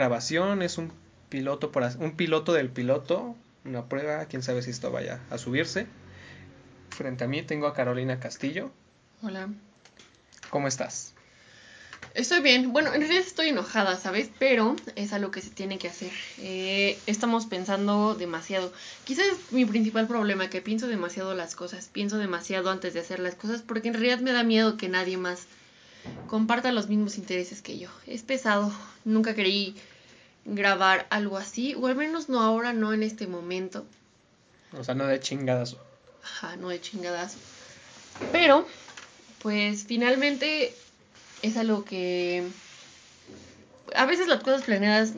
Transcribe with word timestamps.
grabación, 0.00 0.62
es 0.62 0.78
un 0.78 0.90
piloto, 1.28 1.70
por, 1.70 1.82
un 1.98 2.16
piloto 2.16 2.54
del 2.54 2.70
piloto, 2.70 3.36
una 3.66 3.86
prueba, 3.86 4.24
quién 4.24 4.42
sabe 4.42 4.62
si 4.62 4.70
esto 4.70 4.90
vaya 4.90 5.20
a 5.28 5.36
subirse. 5.36 5.86
Frente 6.88 7.24
a 7.24 7.28
mí 7.28 7.42
tengo 7.42 7.66
a 7.66 7.74
Carolina 7.74 8.18
Castillo. 8.18 8.70
Hola. 9.22 9.50
¿Cómo 10.48 10.68
estás? 10.68 11.12
Estoy 12.14 12.40
bien. 12.40 12.72
Bueno, 12.72 12.94
en 12.94 13.02
realidad 13.02 13.22
estoy 13.26 13.50
enojada, 13.50 13.98
¿sabes? 13.98 14.30
Pero 14.38 14.74
es 14.96 15.12
algo 15.12 15.30
que 15.30 15.42
se 15.42 15.50
tiene 15.50 15.76
que 15.76 15.88
hacer. 15.88 16.12
Eh, 16.38 16.98
estamos 17.06 17.44
pensando 17.44 18.14
demasiado. 18.14 18.72
Quizás 19.04 19.26
es 19.26 19.52
mi 19.52 19.66
principal 19.66 20.08
problema, 20.08 20.48
que 20.48 20.62
pienso 20.62 20.88
demasiado 20.88 21.34
las 21.34 21.54
cosas. 21.54 21.90
Pienso 21.92 22.16
demasiado 22.16 22.70
antes 22.70 22.94
de 22.94 23.00
hacer 23.00 23.20
las 23.20 23.34
cosas 23.34 23.60
porque 23.60 23.88
en 23.88 23.94
realidad 23.94 24.20
me 24.20 24.32
da 24.32 24.44
miedo 24.44 24.78
que 24.78 24.88
nadie 24.88 25.18
más 25.18 25.46
comparta 26.26 26.72
los 26.72 26.88
mismos 26.88 27.18
intereses 27.18 27.60
que 27.60 27.78
yo. 27.78 27.90
Es 28.06 28.22
pesado. 28.22 28.72
Nunca 29.04 29.34
querí 29.34 29.76
grabar 30.44 31.06
algo 31.10 31.36
así, 31.36 31.74
o 31.74 31.86
al 31.86 31.96
menos 31.96 32.28
no 32.28 32.40
ahora, 32.40 32.72
no 32.72 32.92
en 32.92 33.02
este 33.02 33.26
momento. 33.26 33.84
O 34.76 34.84
sea, 34.84 34.94
no 34.94 35.06
de 35.06 35.20
chingadazo. 35.20 35.78
Ajá, 36.22 36.56
no 36.56 36.68
de 36.68 36.80
chingadazo. 36.80 37.38
Pero, 38.32 38.66
pues 39.42 39.84
finalmente 39.84 40.74
es 41.42 41.56
algo 41.56 41.84
que 41.84 42.46
a 43.94 44.06
veces 44.06 44.28
las 44.28 44.42
cosas 44.42 44.62
planeadas 44.62 45.14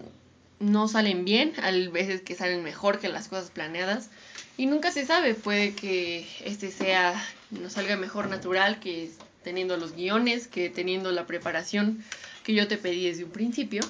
no 0.60 0.88
salen 0.88 1.24
bien, 1.24 1.54
a 1.62 1.70
veces 1.91 2.22
que 2.22 2.34
salen 2.34 2.62
mejor 2.62 3.00
que 3.00 3.08
las 3.08 3.28
cosas 3.28 3.50
planeadas 3.50 4.08
y 4.56 4.66
nunca 4.66 4.92
se 4.92 5.04
sabe, 5.04 5.34
puede 5.34 5.74
que 5.74 6.27
este 6.44 6.70
sea 6.70 7.14
nos 7.50 7.72
salga 7.72 7.96
mejor 7.96 8.28
natural 8.28 8.80
que 8.80 9.10
teniendo 9.42 9.77
los 9.77 9.94
guiones, 9.94 10.46
que 10.46 10.70
teniendo 10.70 11.10
la 11.10 11.27
preparación 11.27 12.04
que 12.44 12.54
yo 12.54 12.68
te 12.68 12.77
pedí 12.77 13.06
desde 13.06 13.24
un 13.24 13.30
principio, 13.30 13.82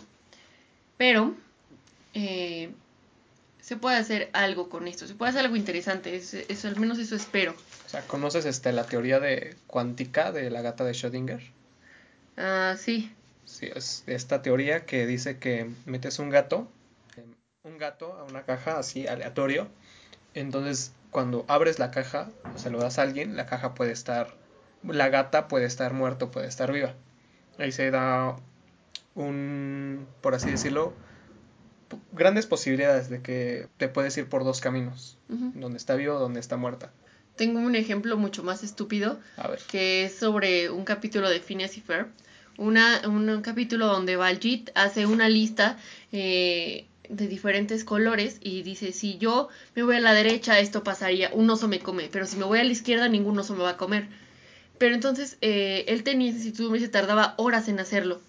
pero 1.02 1.34
eh, 2.14 2.70
se 3.60 3.76
puede 3.76 3.96
hacer 3.96 4.30
algo 4.34 4.68
con 4.68 4.86
esto, 4.86 5.08
se 5.08 5.16
puede 5.16 5.30
hacer 5.30 5.44
algo 5.44 5.56
interesante, 5.56 6.14
eso, 6.14 6.68
al 6.68 6.78
menos 6.78 7.00
eso 7.00 7.16
espero. 7.16 7.56
O 7.84 7.88
sea, 7.88 8.02
¿conoces 8.02 8.44
este, 8.44 8.70
la 8.70 8.86
teoría 8.86 9.18
de 9.18 9.56
cuántica 9.66 10.30
de 10.30 10.48
la 10.48 10.62
gata 10.62 10.84
de 10.84 10.92
Schrödinger? 10.92 11.40
Ah, 12.36 12.76
sí. 12.78 13.12
Sí, 13.44 13.68
es 13.74 14.04
esta 14.06 14.42
teoría 14.42 14.86
que 14.86 15.04
dice 15.04 15.38
que 15.38 15.68
metes 15.86 16.20
un 16.20 16.30
gato, 16.30 16.68
un 17.64 17.78
gato 17.78 18.12
a 18.12 18.22
una 18.22 18.44
caja 18.44 18.78
así 18.78 19.08
aleatorio, 19.08 19.66
entonces 20.34 20.92
cuando 21.10 21.44
abres 21.48 21.80
la 21.80 21.90
caja, 21.90 22.30
o 22.54 22.58
se 22.60 22.70
lo 22.70 22.78
das 22.78 23.00
a 23.00 23.02
alguien, 23.02 23.36
la 23.36 23.46
caja 23.46 23.74
puede 23.74 23.90
estar, 23.90 24.36
la 24.84 25.08
gata 25.08 25.48
puede 25.48 25.64
estar 25.64 25.94
muerta, 25.94 26.30
puede 26.30 26.46
estar 26.46 26.70
viva. 26.70 26.94
Ahí 27.58 27.72
se 27.72 27.90
da 27.90 28.36
un, 29.14 30.06
por 30.20 30.34
así 30.34 30.50
decirlo, 30.50 30.94
grandes 32.12 32.46
posibilidades 32.46 33.10
de 33.10 33.22
que 33.22 33.68
te 33.76 33.88
puedes 33.88 34.16
ir 34.16 34.28
por 34.28 34.44
dos 34.44 34.60
caminos, 34.60 35.18
donde 35.28 35.78
está 35.78 35.94
vivo 35.94 36.16
o 36.16 36.18
donde 36.18 36.40
está 36.40 36.56
muerta. 36.56 36.92
Tengo 37.36 37.60
un 37.60 37.74
ejemplo 37.74 38.16
mucho 38.16 38.42
más 38.42 38.62
estúpido, 38.62 39.18
que 39.70 40.04
es 40.04 40.14
sobre 40.14 40.70
un 40.70 40.84
capítulo 40.84 41.28
de 41.30 41.40
Phineas 41.40 41.76
y 41.76 41.80
Ferb, 41.80 42.08
una, 42.58 43.02
un, 43.06 43.40
capítulo 43.40 43.86
donde 43.86 44.16
Baljit 44.16 44.70
hace 44.74 45.06
una 45.06 45.28
lista 45.30 45.78
eh, 46.12 46.86
de 47.08 47.26
diferentes 47.26 47.84
colores 47.84 48.36
y 48.40 48.62
dice, 48.62 48.92
si 48.92 49.16
yo 49.16 49.48
me 49.74 49.82
voy 49.82 49.96
a 49.96 50.00
la 50.00 50.12
derecha, 50.12 50.60
esto 50.60 50.84
pasaría, 50.84 51.30
un 51.32 51.48
oso 51.48 51.68
me 51.68 51.80
come, 51.80 52.08
pero 52.12 52.26
si 52.26 52.36
me 52.36 52.44
voy 52.44 52.58
a 52.58 52.64
la 52.64 52.72
izquierda, 52.72 53.08
ningún 53.08 53.38
oso 53.38 53.54
me 53.54 53.62
va 53.62 53.70
a 53.70 53.76
comer. 53.78 54.06
Pero 54.76 54.94
entonces 54.94 55.38
eh, 55.40 55.84
él 55.88 56.02
tenía 56.02 56.30
esa 56.30 56.46
y 56.46 56.80
se 56.80 56.88
tardaba 56.88 57.34
horas 57.38 57.68
en 57.68 57.80
hacerlo 57.80 58.20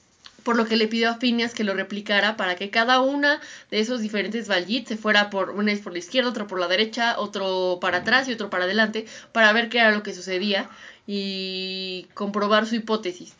por 0.43 0.55
lo 0.55 0.65
que 0.65 0.77
le 0.77 0.87
pidió 0.87 1.09
a 1.09 1.15
Phineas 1.15 1.53
que 1.53 1.63
lo 1.63 1.73
replicara 1.73 2.37
para 2.37 2.55
que 2.55 2.69
cada 2.69 3.01
una 3.01 3.41
de 3.71 3.79
esos 3.79 4.01
diferentes 4.01 4.47
Valjit 4.47 4.87
se 4.87 4.97
fuera 4.97 5.29
por 5.29 5.51
una 5.51 5.71
es 5.71 5.79
por 5.79 5.93
la 5.93 5.99
izquierda, 5.99 6.29
otra 6.29 6.47
por 6.47 6.59
la 6.59 6.67
derecha, 6.67 7.19
otro 7.19 7.79
para 7.81 7.99
atrás 7.99 8.27
y 8.27 8.33
otro 8.33 8.49
para 8.49 8.65
adelante, 8.65 9.05
para 9.31 9.53
ver 9.53 9.69
qué 9.69 9.79
era 9.79 9.91
lo 9.91 10.03
que 10.03 10.13
sucedía 10.13 10.69
y 11.07 12.07
comprobar 12.13 12.67
su 12.67 12.75
hipótesis. 12.75 13.33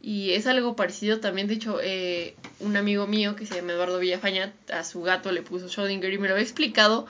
Y 0.00 0.32
es 0.32 0.46
algo 0.46 0.76
parecido 0.76 1.18
también, 1.20 1.48
de 1.48 1.54
hecho, 1.54 1.78
eh, 1.82 2.34
un 2.60 2.76
amigo 2.76 3.06
mío 3.06 3.36
que 3.36 3.46
se 3.46 3.54
llama 3.54 3.72
Eduardo 3.72 3.98
Villafaña, 3.98 4.52
a 4.70 4.84
su 4.84 5.00
gato 5.00 5.32
le 5.32 5.40
puso 5.40 5.66
Schrödinger 5.66 6.12
y 6.12 6.18
me 6.18 6.28
lo 6.28 6.34
había 6.34 6.44
explicado 6.44 7.06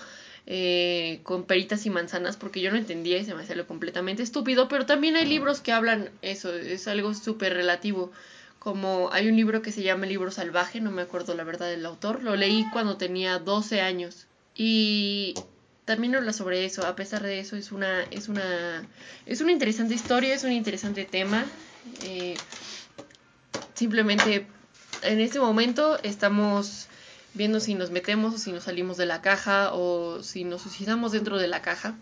eh, 0.46 1.20
con 1.24 1.44
peritas 1.44 1.86
y 1.86 1.90
manzanas 1.90 2.36
porque 2.36 2.60
yo 2.60 2.70
no 2.70 2.76
entendía 2.76 3.18
y 3.18 3.24
se 3.24 3.34
me 3.34 3.42
hacía 3.42 3.56
lo 3.56 3.66
completamente 3.66 4.22
estúpido, 4.22 4.68
pero 4.68 4.86
también 4.86 5.16
hay 5.16 5.26
libros 5.26 5.60
que 5.60 5.72
hablan 5.72 6.10
eso, 6.22 6.54
es 6.54 6.86
algo 6.86 7.14
súper 7.14 7.54
relativo 7.54 8.12
como 8.64 9.10
hay 9.12 9.28
un 9.28 9.36
libro 9.36 9.60
que 9.60 9.70
se 9.70 9.82
llama 9.82 10.06
libro 10.06 10.30
salvaje, 10.30 10.80
no 10.80 10.90
me 10.90 11.02
acuerdo 11.02 11.34
la 11.34 11.44
verdad 11.44 11.68
del 11.68 11.84
autor, 11.84 12.22
lo 12.22 12.34
leí 12.34 12.64
cuando 12.72 12.96
tenía 12.96 13.38
12 13.38 13.82
años 13.82 14.26
y 14.54 15.34
también 15.84 16.14
habla 16.14 16.32
sobre 16.32 16.64
eso, 16.64 16.86
a 16.86 16.96
pesar 16.96 17.22
de 17.22 17.40
eso 17.40 17.56
es 17.56 17.72
una 17.72 18.04
es 18.10 18.28
una 18.28 18.88
es 19.26 19.42
una 19.42 19.52
interesante 19.52 19.92
historia, 19.92 20.32
es 20.32 20.44
un 20.44 20.52
interesante 20.52 21.04
tema. 21.04 21.44
Eh, 22.04 22.36
simplemente 23.74 24.46
en 25.02 25.20
este 25.20 25.40
momento 25.40 25.98
estamos 26.02 26.88
viendo 27.34 27.60
si 27.60 27.74
nos 27.74 27.90
metemos 27.90 28.34
o 28.34 28.38
si 28.38 28.50
nos 28.50 28.64
salimos 28.64 28.96
de 28.96 29.04
la 29.04 29.20
caja 29.20 29.74
o 29.74 30.22
si 30.22 30.44
nos 30.44 30.62
suicidamos 30.62 31.12
dentro 31.12 31.36
de 31.36 31.48
la 31.48 31.60
caja. 31.60 31.96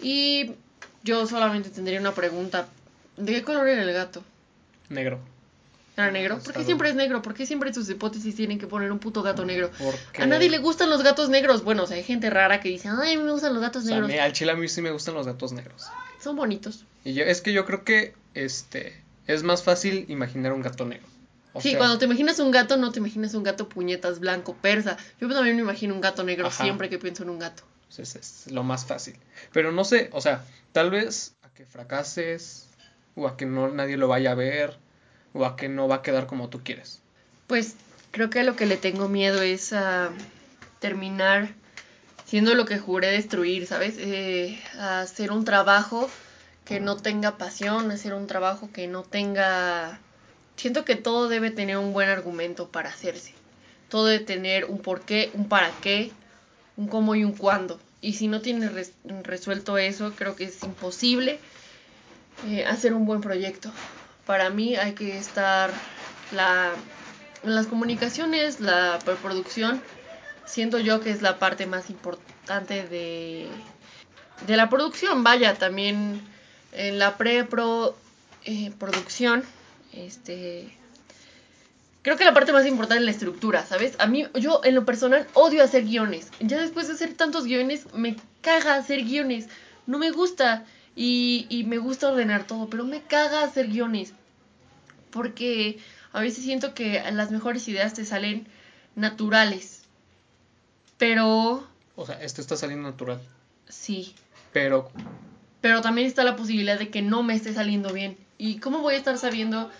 Y 0.00 0.52
yo 1.02 1.26
solamente 1.26 1.68
tendría 1.70 1.98
una 1.98 2.14
pregunta. 2.14 2.68
¿De 3.16 3.32
qué 3.32 3.42
color 3.42 3.68
era 3.68 3.82
el 3.82 3.92
gato? 3.92 4.22
Negro. 4.88 5.20
¿Era 6.00 6.10
negro? 6.10 6.38
¿Por 6.38 6.54
qué 6.54 6.64
siempre 6.64 6.88
es 6.88 6.94
negro? 6.94 7.20
¿Por 7.20 7.34
qué 7.34 7.44
siempre 7.44 7.72
sus 7.74 7.88
hipótesis 7.90 8.34
tienen 8.34 8.58
que 8.58 8.66
poner 8.66 8.90
un 8.90 8.98
puto 8.98 9.22
gato 9.22 9.44
negro? 9.44 9.70
A 10.18 10.26
nadie 10.26 10.48
le 10.48 10.58
gustan 10.58 10.88
los 10.88 11.02
gatos 11.02 11.28
negros. 11.28 11.62
Bueno, 11.62 11.82
o 11.82 11.86
sea, 11.86 11.96
hay 11.96 12.02
gente 12.02 12.30
rara 12.30 12.60
que 12.60 12.70
dice, 12.70 12.88
ay, 12.88 13.16
me 13.18 13.30
gustan 13.30 13.52
los 13.52 13.62
gatos 13.62 13.84
negros. 13.84 14.10
al 14.10 14.32
chile 14.32 14.52
a 14.52 14.56
mí 14.56 14.68
sí 14.68 14.80
me 14.80 14.90
gustan 14.90 15.14
los 15.14 15.26
gatos 15.26 15.52
negros. 15.52 15.86
Son 16.22 16.36
bonitos. 16.36 16.84
Y 17.04 17.14
yo, 17.14 17.24
es 17.24 17.40
que 17.40 17.52
yo 17.52 17.64
creo 17.66 17.84
que 17.84 18.14
este 18.34 19.02
es 19.26 19.42
más 19.42 19.62
fácil 19.62 20.04
imaginar 20.08 20.52
un 20.52 20.62
gato 20.62 20.84
negro. 20.84 21.06
sí, 21.60 21.74
cuando 21.76 21.98
te 21.98 22.04
imaginas 22.06 22.38
un 22.38 22.50
gato, 22.50 22.76
no 22.76 22.92
te 22.92 22.98
imaginas 22.98 23.34
un 23.34 23.42
gato 23.42 23.68
puñetas 23.68 24.20
blanco, 24.20 24.54
persa. 24.54 24.96
Yo 25.20 25.28
también 25.28 25.56
me 25.56 25.62
imagino 25.62 25.94
un 25.94 26.00
gato 26.00 26.24
negro 26.24 26.50
siempre 26.50 26.88
que 26.88 26.98
pienso 26.98 27.22
en 27.22 27.30
un 27.30 27.38
gato. 27.38 27.62
Es, 27.96 28.16
es 28.16 28.46
lo 28.50 28.62
más 28.62 28.86
fácil. 28.86 29.16
Pero 29.52 29.72
no 29.72 29.84
sé, 29.84 30.10
o 30.12 30.20
sea, 30.20 30.44
tal 30.72 30.90
vez 30.90 31.34
a 31.42 31.48
que 31.50 31.66
fracases 31.66 32.68
o 33.14 33.26
a 33.26 33.36
que 33.36 33.46
no 33.46 33.68
nadie 33.68 33.96
lo 33.96 34.08
vaya 34.08 34.32
a 34.32 34.34
ver 34.34 34.78
o 35.32 35.44
a 35.44 35.56
que 35.56 35.68
no 35.68 35.88
va 35.88 35.96
a 35.96 36.02
quedar 36.02 36.26
como 36.26 36.48
tú 36.48 36.62
quieres? 36.62 37.00
Pues 37.46 37.76
creo 38.10 38.30
que 38.30 38.44
lo 38.44 38.56
que 38.56 38.66
le 38.66 38.76
tengo 38.76 39.08
miedo 39.08 39.42
es 39.42 39.72
a 39.72 40.10
terminar 40.78 41.54
siendo 42.30 42.54
lo 42.54 42.64
que 42.64 42.78
juré 42.78 43.10
destruir, 43.10 43.66
¿sabes? 43.66 43.96
Eh, 43.98 44.60
hacer 44.78 45.32
un 45.32 45.44
trabajo 45.44 46.08
que 46.64 46.78
no 46.78 46.96
tenga 46.96 47.38
pasión, 47.38 47.90
hacer 47.90 48.14
un 48.14 48.28
trabajo 48.28 48.70
que 48.72 48.86
no 48.86 49.02
tenga... 49.02 49.98
Siento 50.54 50.84
que 50.84 50.94
todo 50.94 51.28
debe 51.28 51.50
tener 51.50 51.78
un 51.78 51.92
buen 51.92 52.08
argumento 52.08 52.68
para 52.68 52.90
hacerse. 52.90 53.34
Todo 53.88 54.06
debe 54.06 54.24
tener 54.24 54.66
un 54.66 54.78
por 54.78 55.00
qué, 55.00 55.30
un 55.34 55.48
para 55.48 55.70
qué, 55.80 56.12
un 56.76 56.86
cómo 56.86 57.16
y 57.16 57.24
un 57.24 57.32
cuándo. 57.32 57.80
Y 58.00 58.12
si 58.12 58.28
no 58.28 58.40
tienes 58.40 58.92
resuelto 59.04 59.76
eso, 59.78 60.12
creo 60.16 60.36
que 60.36 60.44
es 60.44 60.62
imposible 60.62 61.40
eh, 62.46 62.64
hacer 62.64 62.94
un 62.94 63.06
buen 63.06 63.20
proyecto 63.20 63.72
para 64.30 64.48
mí 64.48 64.76
hay 64.76 64.92
que 64.92 65.18
estar 65.18 65.72
las 67.42 67.66
comunicaciones, 67.66 68.60
la 68.60 69.00
preproducción, 69.04 69.82
siento 70.44 70.78
yo 70.78 71.00
que 71.00 71.10
es 71.10 71.20
la 71.20 71.40
parte 71.40 71.66
más 71.66 71.90
importante 71.90 72.86
de, 72.86 73.48
de 74.46 74.56
la 74.56 74.68
producción. 74.68 75.24
Vaya, 75.24 75.54
también 75.54 76.20
en 76.70 77.00
la 77.00 77.16
pre-pro 77.18 77.96
eh, 78.44 78.72
este 79.94 80.78
creo 82.02 82.16
que 82.16 82.24
la 82.24 82.32
parte 82.32 82.52
más 82.52 82.66
importante 82.66 83.00
es 83.00 83.06
la 83.06 83.10
estructura, 83.10 83.66
¿sabes? 83.66 83.96
A 83.98 84.06
mí, 84.06 84.28
yo 84.34 84.60
en 84.62 84.76
lo 84.76 84.84
personal 84.84 85.26
odio 85.34 85.64
hacer 85.64 85.86
guiones. 85.86 86.28
Ya 86.38 86.60
después 86.60 86.86
de 86.86 86.92
hacer 86.92 87.14
tantos 87.14 87.46
guiones, 87.46 87.92
me 87.94 88.14
caga 88.42 88.76
hacer 88.76 89.02
guiones. 89.02 89.48
No 89.88 89.98
me 89.98 90.12
gusta. 90.12 90.66
Y, 90.94 91.46
y 91.48 91.64
me 91.64 91.78
gusta 91.78 92.10
ordenar 92.10 92.46
todo, 92.46 92.68
pero 92.68 92.84
me 92.84 93.02
caga 93.02 93.42
hacer 93.42 93.68
guiones 93.68 94.12
porque 95.10 95.78
a 96.12 96.20
veces 96.20 96.44
siento 96.44 96.74
que 96.74 97.02
las 97.12 97.30
mejores 97.30 97.66
ideas 97.68 97.94
te 97.94 98.04
salen 98.04 98.46
naturales. 98.94 99.82
Pero... 100.98 101.66
O 101.96 102.06
sea, 102.06 102.22
esto 102.22 102.40
está 102.40 102.56
saliendo 102.56 102.88
natural. 102.88 103.20
Sí. 103.68 104.14
Pero... 104.52 104.90
Pero 105.60 105.82
también 105.82 106.06
está 106.06 106.24
la 106.24 106.36
posibilidad 106.36 106.78
de 106.78 106.90
que 106.90 107.02
no 107.02 107.22
me 107.22 107.34
esté 107.34 107.52
saliendo 107.52 107.92
bien. 107.92 108.16
¿Y 108.38 108.58
cómo 108.58 108.80
voy 108.80 108.94
a 108.94 108.98
estar 108.98 109.18
sabiendo, 109.18 109.70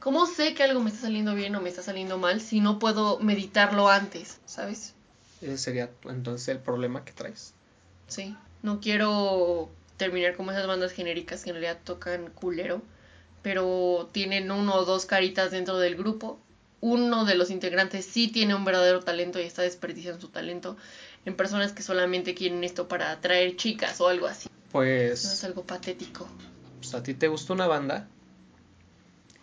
cómo 0.00 0.26
sé 0.26 0.54
que 0.54 0.64
algo 0.64 0.80
me 0.80 0.90
está 0.90 1.02
saliendo 1.02 1.34
bien 1.34 1.54
o 1.54 1.60
me 1.60 1.68
está 1.68 1.82
saliendo 1.82 2.18
mal 2.18 2.40
si 2.40 2.60
no 2.60 2.80
puedo 2.80 3.20
meditarlo 3.20 3.88
antes, 3.88 4.40
¿sabes? 4.46 4.94
Ese 5.40 5.56
sería 5.56 5.90
entonces 6.08 6.48
el 6.48 6.58
problema 6.58 7.04
que 7.04 7.12
traes. 7.12 7.54
Sí, 8.08 8.36
no 8.62 8.80
quiero 8.80 9.70
terminar 9.96 10.36
como 10.36 10.50
esas 10.50 10.66
bandas 10.66 10.92
genéricas 10.92 11.44
que 11.44 11.50
en 11.50 11.56
realidad 11.56 11.78
tocan 11.84 12.30
culero 12.30 12.82
pero 13.42 14.08
tienen 14.12 14.50
uno 14.50 14.74
o 14.74 14.84
dos 14.84 15.06
caritas 15.06 15.50
dentro 15.50 15.78
del 15.78 15.96
grupo 15.96 16.38
uno 16.80 17.24
de 17.24 17.34
los 17.34 17.50
integrantes 17.50 18.06
sí 18.06 18.28
tiene 18.28 18.54
un 18.54 18.64
verdadero 18.64 19.00
talento 19.00 19.38
y 19.38 19.42
está 19.42 19.62
desperdiciando 19.62 20.20
su 20.20 20.28
talento 20.28 20.76
en 21.24 21.36
personas 21.36 21.72
que 21.72 21.82
solamente 21.82 22.34
quieren 22.34 22.64
esto 22.64 22.88
para 22.88 23.10
atraer 23.10 23.56
chicas 23.56 24.00
o 24.00 24.08
algo 24.08 24.26
así. 24.26 24.48
Pues... 24.72 25.24
No 25.24 25.32
es 25.32 25.44
algo 25.44 25.62
patético. 25.64 26.26
Pues 26.78 26.94
a 26.94 27.02
ti 27.02 27.14
te 27.14 27.28
gustó 27.28 27.52
una 27.52 27.66
banda 27.66 28.08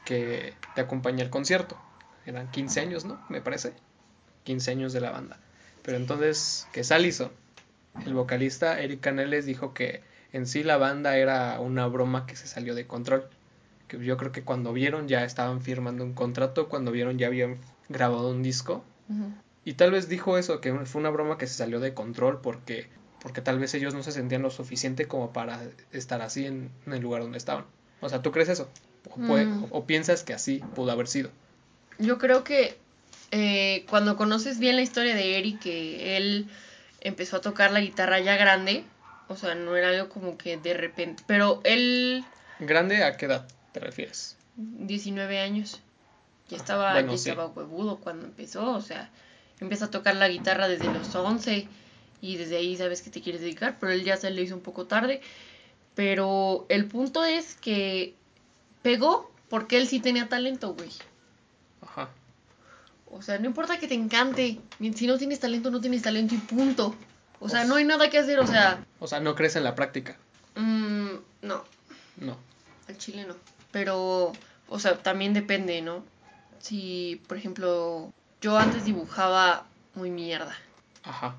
que 0.06 0.56
te 0.74 0.82
acompaña 0.82 1.24
al 1.24 1.30
concierto. 1.30 1.78
Eran 2.26 2.50
15 2.50 2.80
años, 2.80 3.06
¿no? 3.06 3.24
Me 3.30 3.42
parece. 3.42 3.74
15 4.46 4.72
años 4.72 4.94
de 4.94 5.02
la 5.02 5.12
banda. 5.12 5.40
Pero 5.84 5.98
entonces, 5.98 6.68
¿qué 6.74 6.82
hizo? 7.06 7.32
El 8.06 8.14
vocalista 8.14 8.82
Eric 8.82 9.02
Caneles 9.02 9.46
dijo 9.46 9.74
que 9.74 10.02
en 10.34 10.48
sí 10.48 10.64
la 10.64 10.78
banda 10.78 11.18
era 11.18 11.60
una 11.60 11.88
broma 11.88 12.26
que 12.26 12.36
se 12.36 12.48
salió 12.48 12.74
de 12.74 12.88
control. 12.88 13.30
Que 13.88 14.04
yo 14.04 14.18
creo 14.18 14.32
que 14.32 14.44
cuando 14.44 14.74
vieron 14.74 15.08
ya 15.08 15.24
estaban 15.24 15.62
firmando 15.62 16.04
un 16.04 16.14
contrato, 16.14 16.70
cuando 16.70 16.92
vieron 16.92 17.18
ya 17.18 17.28
habían 17.28 17.58
grabado 17.90 18.30
un 18.30 18.44
disco. 18.44 18.84
Y 19.64 19.74
tal 19.74 19.92
vez 19.92 20.10
dijo 20.10 20.38
eso, 20.38 20.62
que 20.62 20.74
fue 20.86 21.00
una 21.00 21.10
broma 21.10 21.38
que 21.38 21.48
se 21.48 21.54
salió 21.54 21.80
de 21.80 21.94
control 21.94 22.42
porque, 22.42 22.88
porque 23.22 23.42
tal 23.42 23.60
vez 23.60 23.74
ellos 23.74 23.94
no 23.94 24.04
se 24.04 24.12
sentían 24.12 24.42
lo 24.42 24.50
suficiente 24.50 25.08
como 25.08 25.32
para 25.32 25.62
estar 25.92 26.22
así 26.22 26.46
en, 26.46 26.72
el 26.86 27.02
lugar 27.02 27.22
donde 27.22 27.38
estaban. 27.38 27.66
O 28.02 28.10
sea, 28.10 28.22
¿tú 28.22 28.32
crees 28.32 28.50
eso? 28.50 28.70
O, 29.10 29.18
mm. 29.18 29.68
o, 29.72 29.86
piensas 29.86 30.24
que 30.24 30.34
así 30.34 30.62
pudo 30.76 30.92
haber 30.92 31.08
sido? 31.08 31.32
Yo 32.00 32.18
creo 32.18 32.44
que 32.44 32.78
eh, 33.32 33.86
cuando 33.90 34.18
conoces 34.18 34.60
bien 34.60 34.76
la 34.76 34.82
historia 34.82 35.16
de 35.16 35.38
Eric, 35.38 35.60
que 35.60 36.18
él 36.18 36.50
empezó 37.02 37.38
a 37.38 37.42
tocar 37.42 37.72
la 37.72 37.80
guitarra 37.80 38.20
ya 38.20 38.36
grande, 38.36 38.84
o 39.30 39.36
sea, 39.36 39.56
no 39.56 39.76
era 39.76 39.90
algo 39.90 40.10
como 40.10 40.38
que 40.38 40.58
de 40.58 40.74
repente. 40.74 41.24
Pero 41.28 41.62
él. 41.64 42.26
¿Grande 42.60 43.04
a 43.04 43.16
qué 43.18 43.26
edad 43.26 43.48
te 43.80 43.86
refieres? 43.86 44.36
19 44.56 45.40
años. 45.40 45.82
Ya 46.50 46.58
ah, 46.58 46.60
estaba, 46.60 47.02
ya 47.02 47.14
estaba 47.14 47.48
huevudo 47.48 47.98
cuando 47.98 48.26
empezó, 48.26 48.72
o 48.72 48.82
sea, 48.82 49.12
empieza 49.60 49.86
a 49.86 49.92
tocar 49.92 50.16
la 50.16 50.30
guitarra 50.30 50.68
desde 50.68 50.92
los 50.92 51.14
11 51.14 51.68
y 52.22 52.38
desde 52.38 52.58
ahí 52.58 52.76
sabes 52.76 53.02
que 53.02 53.10
te 53.10 53.22
quieres 53.22 53.42
dedicar, 53.42 53.78
pero 53.80 53.92
él 53.92 54.04
ya 54.04 54.18
se 54.18 54.32
le 54.32 54.42
hizo 54.42 54.56
un 54.56 54.62
poco 54.62 54.86
tarde. 54.86 55.22
Pero 55.94 56.66
el 56.70 56.86
punto 56.86 57.24
es 57.24 57.56
que 57.56 58.16
pegó 58.82 59.32
porque 59.50 59.78
él 59.78 59.88
sí 59.88 60.00
tenía 60.00 60.30
talento, 60.30 60.74
güey. 60.74 60.90
Ajá. 61.82 62.10
O 63.12 63.22
sea, 63.22 63.38
no 63.40 63.46
importa 63.46 63.80
que 63.80 63.88
te 63.88 63.96
encante, 63.96 64.60
si 64.96 65.08
no 65.08 65.18
tienes 65.18 65.40
talento, 65.40 65.70
no 65.70 65.82
tienes 65.82 66.02
talento 66.02 66.34
y 66.36 66.40
punto. 66.40 66.96
O 67.40 67.50
sea, 67.50 67.66
no 67.66 67.76
hay 67.76 67.86
nada 67.86 68.10
que 68.10 68.18
hacer, 68.18 68.40
o 68.40 68.48
sea... 68.48 68.84
O 69.00 69.08
sea, 69.08 69.20
no 69.20 69.36
crees 69.36 69.56
en 69.56 69.64
la 69.64 69.76
práctica. 69.76 70.18
Mm, 70.56 71.18
no. 71.44 71.64
No. 72.18 72.38
Al 72.88 72.98
chile 72.98 73.26
no. 73.28 73.36
Pero, 73.72 74.34
o 74.70 74.80
sea, 74.80 74.98
también 74.98 75.34
depende, 75.34 75.82
¿no? 75.82 76.04
Si, 76.60 77.22
por 77.28 77.38
ejemplo, 77.38 78.12
yo 78.42 78.58
antes 78.58 78.86
dibujaba 78.86 79.66
muy 79.96 80.10
mierda. 80.10 80.56
Ajá. 81.04 81.36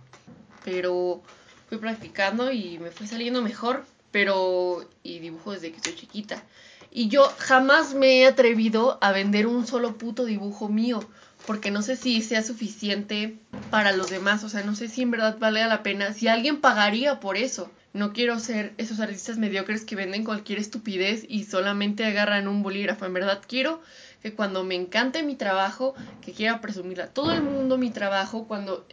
Pero 0.65 1.23
fui 1.69 1.79
practicando 1.79 2.51
y 2.51 2.79
me 2.79 2.91
fue 2.91 3.07
saliendo 3.07 3.43
mejor, 3.43 3.85
pero... 4.11 4.89
Y 5.03 5.19
dibujo 5.19 5.53
desde 5.53 5.73
que 5.73 5.81
soy 5.81 5.95
chiquita. 5.95 6.43
Y 6.91 7.09
yo 7.09 7.33
jamás 7.39 7.95
me 7.95 8.21
he 8.21 8.27
atrevido 8.27 8.99
a 9.01 9.13
vender 9.13 9.47
un 9.47 9.67
solo 9.67 9.99
puto 9.99 10.25
dibujo 10.25 10.69
mío 10.69 11.01
porque 11.49 11.71
no 11.71 11.81
sé 11.81 11.97
si 11.97 12.21
sea 12.21 12.43
suficiente 12.43 13.39
para 13.71 13.93
los 13.93 14.11
demás, 14.11 14.45
o 14.45 14.51
sea, 14.51 14.63
no 14.65 14.75
sé 14.75 14.87
si 14.87 15.01
en 15.01 15.11
verdad 15.11 15.39
vale 15.39 15.65
la 15.65 15.83
pena, 15.83 16.13
si 16.13 16.29
alguien 16.29 16.61
pagaría 16.61 17.21
por 17.21 17.39
eso. 17.39 17.71
No 17.95 18.13
quiero 18.13 18.39
ser 18.39 18.75
esos 18.77 19.01
artistas 19.01 19.39
mediocres 19.39 19.85
que 19.85 19.97
venden 19.97 20.25
cualquier 20.25 20.59
estupidez 20.59 21.25
y 21.27 21.45
solamente 21.45 22.05
agarran 22.05 22.47
un 22.47 22.63
bolígrafo. 22.63 23.07
En 23.07 23.15
verdad 23.15 23.41
quiero 23.47 23.81
que 24.23 24.35
cuando 24.35 24.63
me 24.63 24.75
encante 24.75 25.23
mi 25.23 25.37
trabajo, 25.37 25.95
que 26.21 26.33
quiera 26.33 26.61
presumirle 26.61 27.05
a 27.05 27.13
todo 27.13 27.33
el 27.33 27.43
mundo 27.43 27.79
mi 27.79 27.91
trabajo, 27.91 28.47
cuando, 28.47 28.87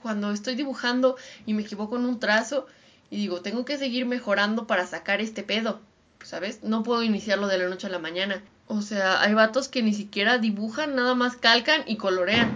cuando 0.00 0.30
estoy 0.30 0.54
dibujando 0.54 1.16
y 1.44 1.54
me 1.54 1.62
equivoco 1.62 1.96
en 1.96 2.06
un 2.06 2.20
trazo 2.20 2.66
y 3.10 3.16
digo, 3.16 3.40
tengo 3.40 3.64
que 3.64 3.78
seguir 3.78 4.06
mejorando 4.06 4.66
para 4.66 4.86
sacar 4.86 5.20
este 5.20 5.42
pedo, 5.42 5.80
¿sabes? 6.22 6.62
No 6.62 6.82
puedo 6.82 7.02
iniciarlo 7.02 7.48
de 7.48 7.58
la 7.58 7.68
noche 7.68 7.88
a 7.88 7.90
la 7.90 7.98
mañana. 7.98 8.42
O 8.68 8.82
sea, 8.82 9.20
hay 9.22 9.34
vatos 9.34 9.68
que 9.68 9.82
ni 9.82 9.94
siquiera 9.94 10.38
dibujan, 10.38 10.96
nada 10.96 11.14
más 11.14 11.36
calcan 11.36 11.82
y 11.86 11.96
colorean. 11.96 12.50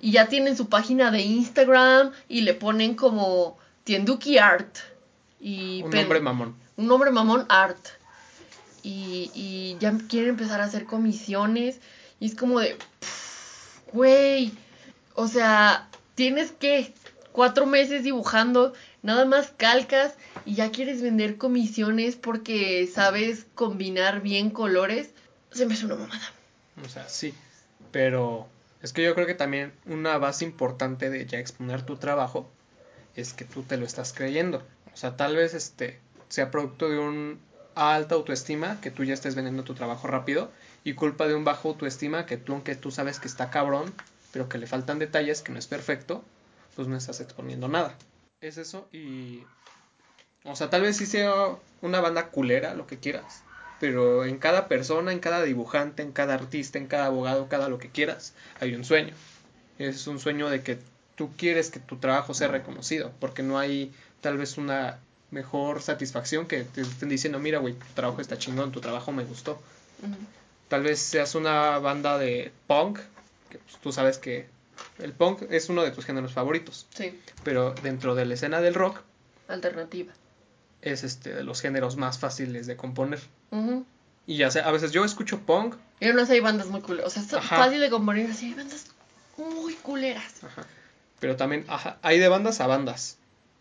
Y 0.00 0.12
ya 0.12 0.26
tienen 0.26 0.56
su 0.56 0.68
página 0.68 1.10
de 1.10 1.20
Instagram 1.22 2.12
y 2.28 2.42
le 2.42 2.54
ponen 2.54 2.94
como 2.94 3.58
Tienduki 3.84 4.38
Art. 4.38 4.78
Y 5.40 5.82
un 5.82 5.90
nombre 5.90 6.20
mamón. 6.20 6.54
Un 6.76 6.86
nombre 6.86 7.10
mamón 7.10 7.46
Art. 7.48 7.78
Y, 8.82 9.30
y 9.34 9.76
ya 9.80 9.96
quieren 10.08 10.30
empezar 10.30 10.60
a 10.60 10.64
hacer 10.64 10.84
comisiones. 10.84 11.80
Y 12.20 12.26
es 12.26 12.34
como 12.34 12.60
de, 12.60 12.76
güey, 13.92 14.52
o 15.14 15.28
sea, 15.28 15.88
tienes 16.14 16.52
que 16.52 16.92
cuatro 17.32 17.66
meses 17.66 18.02
dibujando, 18.02 18.72
nada 19.02 19.24
más 19.24 19.52
calcas 19.56 20.14
y 20.44 20.54
ya 20.54 20.72
quieres 20.72 21.02
vender 21.02 21.36
comisiones 21.36 22.16
porque 22.16 22.88
sabes 22.92 23.46
combinar 23.54 24.22
bien 24.22 24.50
colores 24.50 25.10
se 25.52 25.66
me 25.66 25.74
hace 25.74 25.86
una 25.86 25.96
mamada. 25.96 26.32
O 26.84 26.88
sea, 26.88 27.08
sí, 27.08 27.34
pero 27.90 28.48
es 28.82 28.92
que 28.92 29.02
yo 29.02 29.14
creo 29.14 29.26
que 29.26 29.34
también 29.34 29.72
una 29.86 30.18
base 30.18 30.44
importante 30.44 31.10
de 31.10 31.26
ya 31.26 31.38
exponer 31.38 31.82
tu 31.82 31.96
trabajo 31.96 32.48
es 33.16 33.32
que 33.32 33.44
tú 33.44 33.62
te 33.62 33.76
lo 33.76 33.86
estás 33.86 34.12
creyendo. 34.12 34.62
Sea, 34.98 35.16
tal 35.16 35.36
vez 35.36 35.54
este 35.54 36.00
sea 36.28 36.50
producto 36.50 36.88
de 36.88 36.98
un 36.98 37.38
alta 37.76 38.16
autoestima 38.16 38.80
que 38.80 38.90
tú 38.90 39.04
ya 39.04 39.14
estés 39.14 39.36
vendiendo 39.36 39.62
tu 39.62 39.74
trabajo 39.74 40.08
rápido 40.08 40.50
y 40.82 40.94
culpa 40.94 41.28
de 41.28 41.36
un 41.36 41.44
bajo 41.44 41.68
autoestima 41.68 42.26
que 42.26 42.36
tú 42.36 42.52
aunque 42.52 42.74
tú 42.74 42.90
sabes 42.90 43.20
que 43.20 43.28
está 43.28 43.48
cabrón, 43.48 43.94
pero 44.32 44.48
que 44.48 44.58
le 44.58 44.66
faltan 44.66 44.98
detalles, 44.98 45.40
que 45.40 45.52
no 45.52 45.60
es 45.60 45.68
perfecto, 45.68 46.24
pues 46.74 46.88
no 46.88 46.96
estás 46.96 47.20
exponiendo 47.20 47.68
nada. 47.68 47.94
Es 48.40 48.58
eso 48.58 48.88
y 48.92 49.44
o 50.42 50.56
sea, 50.56 50.68
tal 50.68 50.82
vez 50.82 50.96
sí 50.96 51.06
sea 51.06 51.32
una 51.80 52.00
banda 52.00 52.30
culera, 52.30 52.74
lo 52.74 52.88
que 52.88 52.98
quieras, 52.98 53.44
pero 53.78 54.24
en 54.24 54.38
cada 54.38 54.66
persona, 54.66 55.12
en 55.12 55.20
cada 55.20 55.44
dibujante, 55.44 56.02
en 56.02 56.10
cada 56.10 56.34
artista, 56.34 56.76
en 56.76 56.88
cada 56.88 57.06
abogado, 57.06 57.48
cada 57.48 57.68
lo 57.68 57.78
que 57.78 57.90
quieras, 57.90 58.34
hay 58.58 58.74
un 58.74 58.82
sueño. 58.82 59.14
Es 59.78 60.08
un 60.08 60.18
sueño 60.18 60.50
de 60.50 60.64
que 60.64 60.80
tú 61.18 61.30
quieres 61.36 61.70
que 61.70 61.80
tu 61.80 61.98
trabajo 61.98 62.32
sea 62.32 62.48
reconocido, 62.48 63.12
porque 63.20 63.42
no 63.42 63.58
hay 63.58 63.92
tal 64.20 64.38
vez 64.38 64.58
una 64.58 64.98
mejor 65.30 65.82
satisfacción 65.82 66.46
que 66.46 66.64
te 66.64 66.80
estén 66.80 67.08
diciendo, 67.08 67.38
mira, 67.38 67.58
güey, 67.58 67.74
tu 67.74 67.86
trabajo 67.94 68.20
está 68.20 68.38
chingón, 68.38 68.72
tu 68.72 68.80
trabajo 68.80 69.12
me 69.12 69.24
gustó. 69.24 69.60
Tal 70.68 70.82
vez 70.82 70.98
seas 70.98 71.34
una 71.34 71.78
banda 71.78 72.18
de 72.18 72.52
punk, 72.66 72.98
que 73.50 73.58
pues, 73.58 73.76
tú 73.82 73.92
sabes 73.92 74.18
que 74.18 74.46
el 74.98 75.12
punk 75.12 75.42
es 75.50 75.68
uno 75.68 75.82
de 75.82 75.90
tus 75.90 76.04
géneros 76.04 76.32
favoritos. 76.32 76.86
Sí. 76.94 77.18
Pero 77.42 77.74
dentro 77.82 78.14
de 78.14 78.26
la 78.26 78.34
escena 78.34 78.60
del 78.60 78.74
rock. 78.74 79.00
Alternativa 79.48 80.12
es 80.82 81.04
este 81.04 81.34
de 81.34 81.42
los 81.42 81.60
géneros 81.60 81.96
más 81.96 82.18
fáciles 82.18 82.66
de 82.66 82.76
componer. 82.76 83.20
Y 84.26 84.36
ya 84.36 84.50
sé, 84.50 84.60
a 84.60 84.70
veces 84.70 84.92
yo 84.92 85.04
escucho 85.04 85.40
punk. 85.40 85.76
Y 86.00 86.08
no 86.08 86.24
sé, 86.26 86.34
hay 86.34 86.40
bandas 86.40 86.68
muy 86.68 86.80
culeras. 86.80 87.06
O 87.08 87.10
sea, 87.10 87.40
es 87.40 87.46
fácil 87.46 87.80
de 87.80 87.90
componer, 87.90 88.30
así 88.30 88.46
hay 88.46 88.54
bandas 88.54 88.86
muy 89.36 89.74
culeras. 89.74 90.44
Ajá. 90.44 90.66
Pero 91.20 91.36
también 91.36 91.64
ajá, 91.68 91.98
hay 92.02 92.18
de 92.18 92.28
bandas 92.28 92.60
a 92.60 92.66
bandas. 92.66 93.17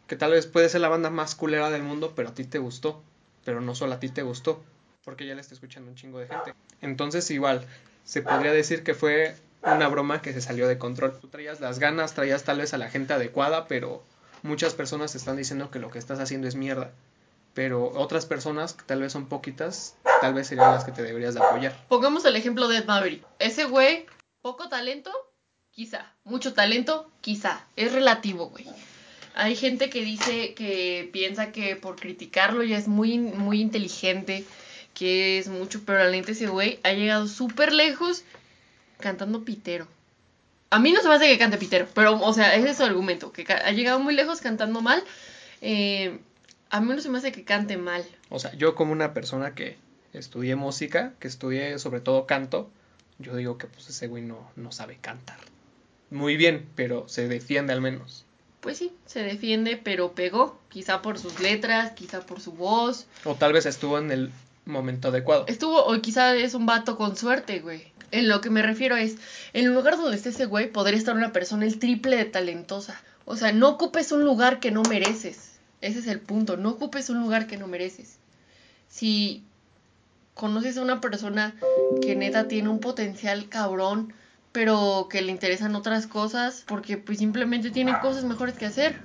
Que 0.07 0.15
tal 0.15 0.31
vez 0.31 0.47
puede 0.47 0.69
ser 0.69 0.81
la 0.81 0.89
banda 0.89 1.09
más 1.09 1.35
culera 1.35 1.69
del 1.69 1.83
mundo, 1.83 2.13
pero 2.15 2.29
a 2.29 2.33
ti 2.33 2.43
te 2.45 2.59
gustó. 2.59 3.01
Pero 3.45 3.61
no 3.61 3.75
solo 3.75 3.93
a 3.93 3.99
ti 3.99 4.09
te 4.09 4.23
gustó. 4.23 4.63
Porque 5.03 5.25
ya 5.25 5.35
le 5.35 5.41
está 5.41 5.53
escuchando 5.53 5.91
un 5.91 5.95
chingo 5.95 6.19
de 6.19 6.27
gente. 6.27 6.53
Entonces, 6.81 7.29
igual, 7.31 7.65
se 8.03 8.21
podría 8.21 8.51
decir 8.51 8.83
que 8.83 8.93
fue 8.93 9.35
una 9.63 9.87
broma 9.87 10.21
que 10.21 10.33
se 10.33 10.41
salió 10.41 10.67
de 10.67 10.77
control. 10.77 11.17
Tú 11.19 11.27
traías 11.27 11.59
las 11.59 11.79
ganas, 11.79 12.13
traías 12.13 12.43
tal 12.43 12.59
vez 12.59 12.73
a 12.73 12.77
la 12.77 12.89
gente 12.89 13.13
adecuada, 13.13 13.67
pero 13.67 14.03
muchas 14.43 14.73
personas 14.73 15.15
están 15.15 15.37
diciendo 15.37 15.71
que 15.71 15.79
lo 15.79 15.91
que 15.91 15.99
estás 15.99 16.19
haciendo 16.19 16.47
es 16.47 16.55
mierda 16.55 16.91
pero 17.57 17.91
otras 17.95 18.27
personas, 18.27 18.73
que 18.73 18.83
tal 18.83 19.01
vez 19.01 19.11
son 19.11 19.25
poquitas, 19.25 19.95
tal 20.21 20.35
vez 20.35 20.45
serían 20.45 20.73
las 20.73 20.83
que 20.83 20.91
te 20.91 21.01
deberías 21.01 21.33
de 21.33 21.39
apoyar. 21.39 21.75
Pongamos 21.87 22.23
el 22.25 22.35
ejemplo 22.35 22.67
de 22.67 22.77
Ed 22.77 22.85
Maverick. 22.85 23.25
Ese 23.39 23.65
güey, 23.65 24.05
poco 24.43 24.69
talento, 24.69 25.11
quizá. 25.71 26.13
Mucho 26.23 26.53
talento, 26.53 27.09
quizá. 27.19 27.65
Es 27.75 27.93
relativo, 27.93 28.49
güey. 28.49 28.67
Hay 29.39 29.55
gente 29.55 29.91
que 29.91 30.01
dice 30.01 30.55
que 30.55 31.09
piensa 31.13 31.51
que 31.51 31.75
por 31.75 31.95
criticarlo 31.95 32.63
ya 32.63 32.75
es 32.75 32.87
muy, 32.87 33.19
muy 33.19 33.61
inteligente, 33.61 34.43
que 34.95 35.37
es 35.37 35.47
mucho, 35.47 35.81
pero 35.85 35.99
realmente 35.99 36.31
ese 36.31 36.47
güey 36.47 36.79
ha 36.83 36.93
llegado 36.93 37.27
súper 37.27 37.71
lejos 37.71 38.23
cantando 38.99 39.45
pitero. 39.45 39.87
A 40.71 40.79
mí 40.79 40.91
no 40.91 41.01
se 41.01 41.07
me 41.07 41.13
hace 41.13 41.27
que 41.27 41.37
cante 41.37 41.59
pitero, 41.59 41.87
pero, 41.93 42.19
o 42.19 42.33
sea, 42.33 42.55
ese 42.55 42.71
es 42.71 42.77
su 42.77 42.83
argumento, 42.83 43.31
que 43.31 43.45
ha 43.53 43.71
llegado 43.71 43.99
muy 43.99 44.15
lejos 44.15 44.41
cantando 44.41 44.81
mal. 44.81 45.03
Eh, 45.61 46.17
a 46.71 46.81
mí 46.81 46.87
no 46.93 46.99
se 46.99 47.09
me 47.09 47.19
hace 47.19 47.31
que 47.31 47.43
cante 47.43 47.77
mal. 47.77 48.03
O 48.29 48.39
sea, 48.39 48.53
yo 48.55 48.73
como 48.73 48.91
una 48.91 49.13
persona 49.13 49.53
que 49.53 49.77
estudié 50.13 50.55
música, 50.55 51.13
que 51.19 51.27
estudié 51.27 51.77
sobre 51.77 52.01
todo 52.01 52.25
canto, 52.25 52.71
yo 53.19 53.35
digo 53.35 53.59
que 53.59 53.67
pues 53.67 53.87
ese 53.87 54.07
güey 54.07 54.23
no, 54.23 54.49
no 54.55 54.71
sabe 54.71 54.97
cantar. 54.99 55.37
Muy 56.09 56.37
bien, 56.37 56.67
pero 56.75 57.07
se 57.07 57.27
defiende 57.27 57.73
al 57.73 57.81
menos. 57.81 58.25
Pues 58.61 58.77
sí, 58.77 58.91
se 59.05 59.21
defiende, 59.21 59.77
pero 59.77 60.13
pegó. 60.13 60.59
Quizá 60.69 61.01
por 61.01 61.19
sus 61.19 61.39
letras, 61.39 61.91
quizá 61.91 62.21
por 62.21 62.41
su 62.41 62.51
voz. 62.53 63.05
O 63.23 63.35
tal 63.35 63.53
vez 63.53 63.65
estuvo 63.65 63.97
en 63.97 64.11
el 64.11 64.31
momento 64.65 65.09
adecuado. 65.09 65.45
Estuvo, 65.47 65.85
o 65.85 66.01
quizá 66.01 66.35
es 66.35 66.53
un 66.53 66.65
vato 66.65 66.97
con 66.97 67.15
suerte, 67.15 67.59
güey. 67.59 67.91
En 68.11 68.29
lo 68.29 68.41
que 68.41 68.49
me 68.49 68.61
refiero 68.61 68.95
es, 68.95 69.15
en 69.53 69.65
el 69.65 69.73
lugar 69.73 69.97
donde 69.97 70.15
esté 70.15 70.29
ese 70.29 70.45
güey, 70.45 70.71
podría 70.71 70.97
estar 70.97 71.15
una 71.15 71.33
persona 71.33 71.65
el 71.65 71.79
triple 71.79 72.15
de 72.15 72.25
talentosa. 72.25 72.99
O 73.25 73.35
sea, 73.35 73.51
no 73.51 73.69
ocupes 73.69 74.11
un 74.11 74.23
lugar 74.23 74.59
que 74.59 74.71
no 74.71 74.81
mereces. 74.83 75.59
Ese 75.81 75.99
es 75.99 76.07
el 76.07 76.19
punto, 76.19 76.57
no 76.57 76.69
ocupes 76.71 77.09
un 77.09 77.19
lugar 77.19 77.45
que 77.45 77.57
no 77.57 77.67
mereces. 77.67 78.17
Si 78.89 79.43
conoces 80.33 80.77
a 80.77 80.81
una 80.81 81.01
persona 81.01 81.55
que 82.01 82.15
neta 82.15 82.47
tiene 82.47 82.69
un 82.69 82.79
potencial 82.79 83.49
cabrón, 83.49 84.13
pero 84.57 85.07
que 85.07 85.21
le 85.21 85.31
interesan 85.31 85.75
otras 85.75 86.07
cosas, 86.07 86.63
porque 86.65 86.97
pues 86.97 87.19
simplemente 87.19 87.69
tiene 87.69 87.95
cosas 87.99 88.23
mejores 88.23 88.57
que 88.57 88.65
hacer. 88.65 88.99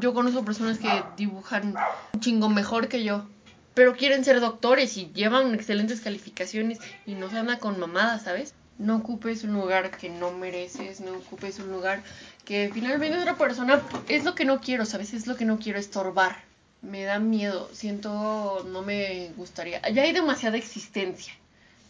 Yo 0.00 0.12
conozco 0.12 0.44
personas 0.44 0.76
que 0.78 1.02
dibujan 1.16 1.74
un 2.12 2.20
chingo 2.20 2.50
mejor 2.50 2.88
que 2.88 3.02
yo 3.02 3.26
pero 3.72 3.96
quieren 3.96 4.22
ser 4.22 4.40
doctores 4.40 4.98
y 4.98 5.10
llevan 5.14 5.54
excelentes 5.54 6.02
calificaciones 6.02 6.78
y 7.06 7.14
no 7.14 7.30
se 7.30 7.38
anda 7.38 7.58
con 7.58 7.80
mamadas, 7.80 8.24
¿sabes? 8.24 8.52
No 8.76 8.96
ocupes 8.96 9.44
un 9.44 9.54
lugar 9.54 9.92
que 9.92 10.10
no 10.10 10.30
mereces, 10.32 11.00
no 11.00 11.12
ocupes 11.12 11.58
un 11.58 11.70
lugar 11.70 12.02
que 12.44 12.70
finalmente 12.74 13.16
otra 13.16 13.38
persona 13.38 13.80
es 14.08 14.24
lo 14.24 14.34
que 14.34 14.44
no 14.44 14.60
quiero, 14.60 14.84
¿sabes? 14.84 15.14
Es 15.14 15.26
lo 15.26 15.36
que 15.36 15.46
no 15.46 15.58
quiero 15.58 15.78
estorbar. 15.78 16.36
Me 16.82 17.04
da 17.04 17.18
miedo, 17.18 17.70
siento, 17.72 18.66
no 18.68 18.82
me 18.82 19.30
gustaría. 19.38 19.80
Ya 19.88 20.02
hay 20.02 20.12
demasiada 20.12 20.58
existencia. 20.58 21.32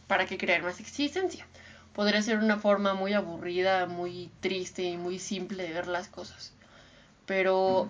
¿Para 0.07 0.25
qué 0.25 0.39
crear 0.39 0.63
más 0.63 0.79
existencia? 0.79 1.47
Podría 1.99 2.23
ser 2.23 2.39
una 2.39 2.59
forma 2.59 2.95
muy 2.95 3.13
aburrida, 3.13 3.87
muy 3.87 4.31
triste 4.39 4.85
y 4.85 4.97
muy 4.97 5.19
simple 5.19 5.65
de 5.65 5.73
ver 5.73 5.89
las 5.89 6.07
cosas. 6.07 6.53
Pero 7.27 7.89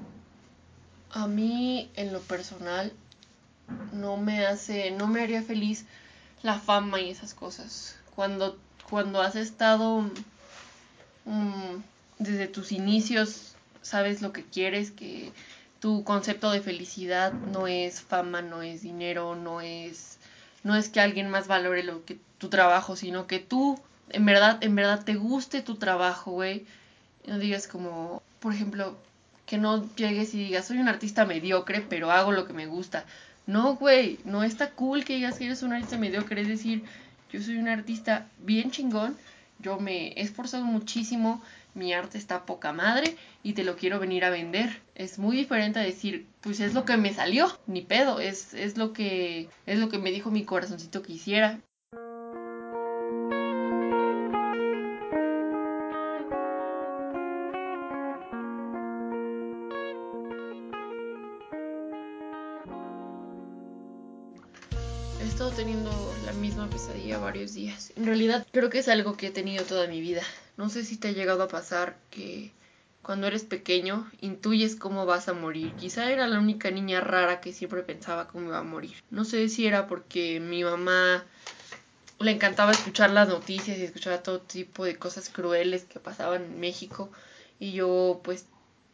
a 1.10 1.26
mí, 1.26 1.90
en 1.94 2.14
lo 2.14 2.20
personal, 2.20 2.94
no 3.92 4.16
me 4.16 4.46
hace, 4.46 4.92
no 4.92 5.08
me 5.08 5.20
haría 5.20 5.42
feliz 5.42 5.84
la 6.42 6.58
fama 6.58 7.02
y 7.02 7.10
esas 7.10 7.34
cosas. 7.34 7.96
Cuando, 8.16 8.56
cuando 8.88 9.20
has 9.20 9.36
estado 9.36 10.00
mm, 11.26 11.82
desde 12.18 12.48
tus 12.48 12.72
inicios, 12.72 13.56
sabes 13.82 14.22
lo 14.22 14.32
que 14.32 14.42
quieres, 14.42 14.90
que 14.90 15.32
tu 15.80 16.02
concepto 16.02 16.50
de 16.50 16.62
felicidad 16.62 17.34
no 17.34 17.66
es 17.66 18.00
fama, 18.00 18.40
no 18.40 18.62
es 18.62 18.80
dinero, 18.80 19.34
no 19.34 19.60
es, 19.60 20.16
no 20.64 20.76
es 20.76 20.88
que 20.88 21.02
alguien 21.02 21.28
más 21.28 21.46
valore 21.46 21.82
lo 21.82 22.06
que 22.06 22.18
tu 22.38 22.48
trabajo, 22.48 22.96
sino 22.96 23.26
que 23.26 23.38
tú 23.38 23.78
en 24.10 24.24
verdad, 24.24 24.58
en 24.62 24.74
verdad 24.74 25.04
te 25.04 25.14
guste 25.14 25.62
tu 25.62 25.76
trabajo, 25.76 26.32
güey. 26.32 26.66
No 27.26 27.38
digas 27.38 27.68
como, 27.68 28.22
por 28.40 28.54
ejemplo, 28.54 28.96
que 29.46 29.58
no 29.58 29.88
llegues 29.96 30.34
y 30.34 30.44
digas, 30.44 30.66
soy 30.66 30.78
un 30.78 30.88
artista 30.88 31.24
mediocre, 31.24 31.80
pero 31.80 32.10
hago 32.10 32.32
lo 32.32 32.46
que 32.46 32.52
me 32.52 32.66
gusta. 32.66 33.04
No, 33.46 33.76
güey, 33.76 34.18
no 34.24 34.44
está 34.44 34.70
cool 34.72 35.04
que 35.04 35.14
digas 35.14 35.38
que 35.38 35.46
eres 35.46 35.62
un 35.62 35.72
artista 35.72 35.96
mediocre. 35.96 36.42
Es 36.42 36.48
decir, 36.48 36.84
yo 37.32 37.42
soy 37.42 37.56
un 37.56 37.68
artista 37.68 38.28
bien 38.38 38.70
chingón, 38.70 39.16
yo 39.58 39.78
me 39.78 40.08
he 40.08 40.22
esforzado 40.22 40.64
muchísimo, 40.64 41.42
mi 41.74 41.92
arte 41.92 42.18
está 42.18 42.44
poca 42.44 42.72
madre 42.72 43.16
y 43.42 43.54
te 43.54 43.64
lo 43.64 43.76
quiero 43.76 43.98
venir 43.98 44.24
a 44.24 44.30
vender. 44.30 44.82
Es 44.94 45.18
muy 45.18 45.36
diferente 45.36 45.78
a 45.78 45.82
decir, 45.82 46.26
pues 46.40 46.60
es 46.60 46.74
lo 46.74 46.84
que 46.84 46.96
me 46.96 47.14
salió, 47.14 47.58
ni 47.66 47.82
pedo, 47.82 48.20
es, 48.20 48.52
es 48.54 48.76
lo 48.76 48.92
que 48.92 49.48
es 49.66 49.78
lo 49.78 49.88
que 49.88 49.98
me 49.98 50.10
dijo 50.10 50.30
mi 50.30 50.44
corazoncito 50.44 51.02
que 51.02 51.12
hiciera. 51.12 51.60
Teniendo 65.36 65.90
la 66.24 66.32
misma 66.32 66.68
pesadilla 66.68 67.18
varios 67.18 67.54
días. 67.54 67.92
En 67.96 68.06
realidad 68.06 68.46
creo 68.50 68.70
que 68.70 68.78
es 68.78 68.88
algo 68.88 69.16
que 69.16 69.28
he 69.28 69.30
tenido 69.30 69.64
toda 69.64 69.86
mi 69.86 70.00
vida. 70.00 70.22
No 70.56 70.68
sé 70.68 70.84
si 70.84 70.96
te 70.96 71.08
ha 71.08 71.12
llegado 71.12 71.42
a 71.44 71.48
pasar 71.48 71.96
que 72.10 72.50
cuando 73.02 73.26
eres 73.26 73.44
pequeño 73.44 74.10
intuyes 74.20 74.74
cómo 74.74 75.06
vas 75.06 75.28
a 75.28 75.34
morir. 75.34 75.72
Quizá 75.74 76.10
era 76.10 76.26
la 76.26 76.38
única 76.38 76.70
niña 76.70 77.00
rara 77.00 77.40
que 77.40 77.52
siempre 77.52 77.82
pensaba 77.82 78.26
cómo 78.26 78.46
iba 78.46 78.58
a 78.58 78.62
morir. 78.64 78.96
No 79.10 79.24
sé 79.24 79.48
si 79.48 79.66
era 79.66 79.86
porque 79.86 80.40
mi 80.40 80.64
mamá 80.64 81.24
le 82.18 82.30
encantaba 82.32 82.72
escuchar 82.72 83.10
las 83.10 83.28
noticias 83.28 83.78
y 83.78 83.84
escuchar 83.84 84.22
todo 84.22 84.40
tipo 84.40 84.84
de 84.84 84.96
cosas 84.96 85.28
crueles 85.28 85.84
que 85.84 86.00
pasaban 86.00 86.42
en 86.44 86.58
México 86.58 87.10
y 87.60 87.72
yo 87.72 88.20
pues 88.24 88.46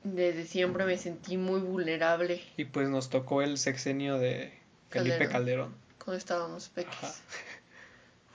desde 0.03 0.45
siempre 0.45 0.85
me 0.85 0.99
sentí 0.99 1.39
muy 1.39 1.61
vulnerable. 1.61 2.43
Y 2.59 2.67
pues 2.67 2.89
nos 2.89 3.09
tocó 3.09 3.41
el 3.41 3.57
sexenio 3.57 4.19
de 4.19 4.53
Felipe 4.91 5.29
Calderón 5.29 5.84
cuando 6.05 6.19
estábamos 6.19 6.69
pequeños. 6.69 7.21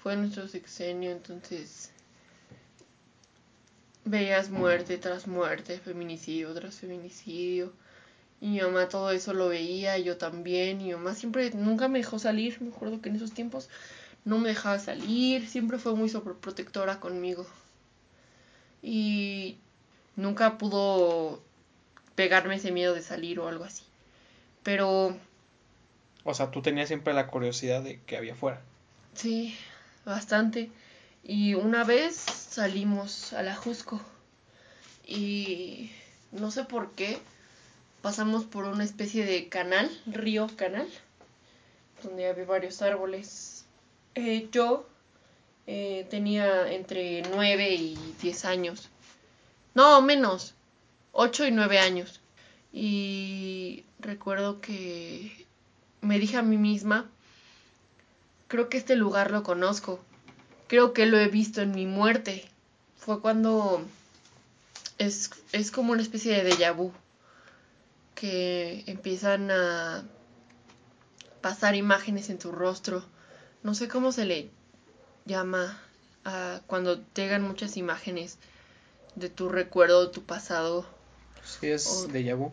Fue 0.01 0.15
nuestro 0.15 0.47
sexenio, 0.47 1.11
entonces 1.11 1.91
veías 4.05 4.49
muerte 4.49 4.97
tras 4.97 5.27
muerte, 5.27 5.77
feminicidio 5.79 6.53
tras 6.53 6.75
feminicidio. 6.75 7.73
Y 8.41 8.47
mi 8.47 8.61
mamá 8.61 8.87
todo 8.87 9.11
eso 9.11 9.33
lo 9.33 9.49
veía, 9.49 9.97
yo 9.97 10.17
también. 10.17 10.81
Y 10.81 10.85
mi 10.85 10.93
mamá 10.93 11.13
siempre, 11.13 11.51
nunca 11.51 11.87
me 11.89 11.99
dejó 11.99 12.17
salir. 12.19 12.61
Me 12.61 12.69
acuerdo 12.69 13.01
que 13.01 13.09
en 13.09 13.17
esos 13.17 13.33
tiempos 13.33 13.69
no 14.23 14.39
me 14.39 14.49
dejaba 14.49 14.79
salir. 14.79 15.47
Siempre 15.47 15.77
fue 15.77 15.93
muy 15.93 16.07
sobreprotectora 16.09 17.01
conmigo. 17.01 17.45
Y 18.81 19.57
nunca 20.15 20.57
pudo 20.57 21.43
pegarme 22.15 22.55
ese 22.55 22.71
miedo 22.71 22.93
de 22.93 23.01
salir 23.01 23.39
o 23.41 23.47
algo 23.49 23.65
así. 23.65 23.83
Pero 24.63 25.17
o 26.23 26.33
sea, 26.33 26.51
tú 26.51 26.61
tenías 26.61 26.87
siempre 26.87 27.13
la 27.13 27.27
curiosidad 27.27 27.81
de 27.81 28.01
que 28.01 28.17
había 28.17 28.35
fuera. 28.35 28.61
Sí, 29.13 29.55
bastante. 30.05 30.71
Y 31.23 31.53
una 31.53 31.83
vez 31.83 32.15
salimos 32.15 33.33
a 33.33 33.43
la 33.43 33.55
Jusco 33.55 34.01
y 35.05 35.91
no 36.31 36.51
sé 36.51 36.63
por 36.63 36.91
qué 36.91 37.19
pasamos 38.01 38.45
por 38.45 38.65
una 38.65 38.83
especie 38.83 39.25
de 39.25 39.49
canal, 39.49 39.89
río 40.05 40.47
canal, 40.55 40.87
donde 42.03 42.27
había 42.27 42.45
varios 42.45 42.81
árboles. 42.81 43.65
Eh, 44.15 44.47
yo 44.51 44.87
eh, 45.67 46.07
tenía 46.09 46.71
entre 46.71 47.23
9 47.23 47.73
y 47.73 48.15
10 48.21 48.45
años. 48.45 48.89
No, 49.73 50.01
menos. 50.01 50.55
8 51.11 51.47
y 51.47 51.51
9 51.51 51.79
años. 51.79 52.21
Y 52.71 53.83
recuerdo 53.99 54.61
que 54.61 55.38
me 56.01 56.19
dije 56.19 56.37
a 56.37 56.41
mí 56.41 56.57
misma, 56.57 57.09
creo 58.47 58.69
que 58.69 58.77
este 58.77 58.95
lugar 58.95 59.31
lo 59.31 59.43
conozco, 59.43 59.99
creo 60.67 60.93
que 60.93 61.05
lo 61.05 61.19
he 61.19 61.27
visto 61.27 61.61
en 61.61 61.71
mi 61.71 61.85
muerte. 61.85 62.45
Fue 62.97 63.21
cuando 63.21 63.81
es, 64.97 65.31
es 65.51 65.71
como 65.71 65.93
una 65.93 66.01
especie 66.01 66.43
de 66.43 66.51
déjà 66.51 66.75
vu, 66.75 66.91
que 68.15 68.83
empiezan 68.87 69.49
a 69.51 70.03
pasar 71.41 71.75
imágenes 71.75 72.29
en 72.29 72.37
tu 72.37 72.51
rostro. 72.51 73.03
No 73.63 73.73
sé 73.73 73.87
cómo 73.87 74.11
se 74.11 74.25
le 74.25 74.49
llama 75.25 75.79
a 76.25 76.61
cuando 76.67 77.01
llegan 77.13 77.43
muchas 77.43 77.77
imágenes 77.77 78.37
de 79.15 79.29
tu 79.29 79.49
recuerdo, 79.49 80.11
tu 80.11 80.23
pasado. 80.23 80.85
Sí, 81.43 81.67
es 81.67 82.07
déjà 82.11 82.35
vu. 82.35 82.51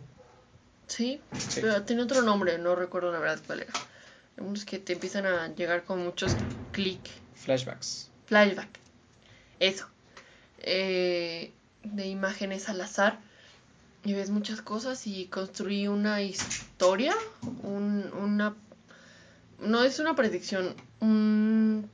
Sí, 0.87 1.21
pero 1.55 1.83
tiene 1.83 2.03
otro 2.03 2.21
nombre, 2.21 2.57
no 2.57 2.75
recuerdo 2.75 3.11
la 3.11 3.19
verdad 3.19 3.39
cuál 3.45 3.61
era. 3.61 3.73
Unos 4.37 4.65
que 4.65 4.79
te 4.79 4.93
empiezan 4.93 5.25
a 5.25 5.53
llegar 5.53 5.83
con 5.83 6.03
muchos 6.03 6.35
clic. 6.71 6.99
Flashbacks. 7.35 8.09
Flashback. 8.25 8.69
Eso. 9.59 9.87
Eh, 10.59 11.51
de 11.83 12.07
imágenes 12.07 12.69
al 12.69 12.81
azar. 12.81 13.19
Y 14.03 14.13
ves 14.13 14.29
muchas 14.29 14.61
cosas 14.61 15.05
y 15.07 15.25
construí 15.25 15.87
una 15.87 16.21
historia. 16.21 17.13
Un, 17.63 18.11
una. 18.13 18.55
No 19.59 19.83
es 19.83 19.99
una 19.99 20.15
predicción. 20.15 20.75
Un, 20.99 21.89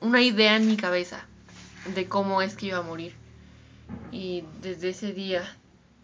una 0.00 0.20
idea 0.22 0.56
en 0.56 0.66
mi 0.66 0.76
cabeza 0.76 1.24
de 1.94 2.08
cómo 2.08 2.42
es 2.42 2.56
que 2.56 2.66
iba 2.66 2.78
a 2.78 2.82
morir. 2.82 3.14
Y 4.10 4.44
desde 4.60 4.90
ese 4.90 5.12
día, 5.12 5.56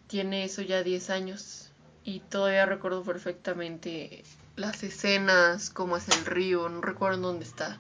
tiene 0.06 0.44
eso 0.44 0.62
ya 0.62 0.82
10 0.82 1.10
años, 1.10 1.71
y 2.04 2.21
todavía 2.21 2.66
recuerdo 2.66 3.02
perfectamente 3.02 4.25
las 4.56 4.82
escenas, 4.82 5.71
cómo 5.71 5.97
es 5.97 6.09
el 6.09 6.25
río, 6.26 6.68
no 6.68 6.80
recuerdo 6.80 7.23
dónde 7.23 7.44
está. 7.44 7.78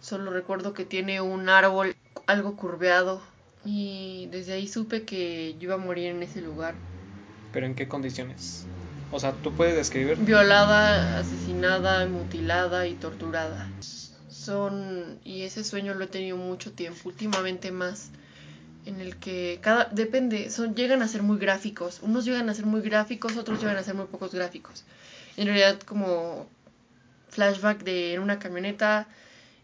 Solo 0.00 0.30
recuerdo 0.30 0.72
que 0.72 0.84
tiene 0.84 1.20
un 1.20 1.48
árbol 1.48 1.94
algo 2.26 2.56
curveado 2.56 3.20
y 3.64 4.28
desde 4.30 4.54
ahí 4.54 4.66
supe 4.66 5.04
que 5.04 5.54
yo 5.54 5.64
iba 5.64 5.74
a 5.74 5.78
morir 5.78 6.06
en 6.06 6.22
ese 6.22 6.40
lugar. 6.40 6.74
¿Pero 7.52 7.66
en 7.66 7.74
qué 7.74 7.88
condiciones? 7.88 8.66
O 9.12 9.20
sea, 9.20 9.32
¿tú 9.32 9.52
puedes 9.52 9.74
describir? 9.74 10.16
Violada, 10.16 11.18
asesinada, 11.18 12.06
mutilada 12.06 12.86
y 12.86 12.94
torturada. 12.94 13.68
Son... 14.28 15.18
y 15.24 15.42
ese 15.42 15.64
sueño 15.64 15.94
lo 15.94 16.04
he 16.04 16.08
tenido 16.08 16.36
mucho 16.36 16.72
tiempo, 16.72 17.00
últimamente 17.08 17.72
más 17.72 18.10
en 18.86 19.00
el 19.00 19.16
que 19.16 19.58
cada 19.60 19.84
depende, 19.86 20.50
son 20.50 20.74
llegan 20.74 21.02
a 21.02 21.08
ser 21.08 21.22
muy 21.22 21.38
gráficos, 21.38 22.00
unos 22.02 22.24
llegan 22.24 22.48
a 22.48 22.54
ser 22.54 22.66
muy 22.66 22.80
gráficos, 22.80 23.36
otros 23.36 23.60
llegan 23.60 23.76
a 23.76 23.82
ser 23.82 23.94
muy 23.94 24.06
pocos 24.06 24.34
gráficos. 24.34 24.84
En 25.36 25.46
realidad 25.46 25.80
como 25.80 26.46
flashback 27.28 27.82
de 27.84 28.14
en 28.14 28.20
una 28.20 28.38
camioneta, 28.38 29.08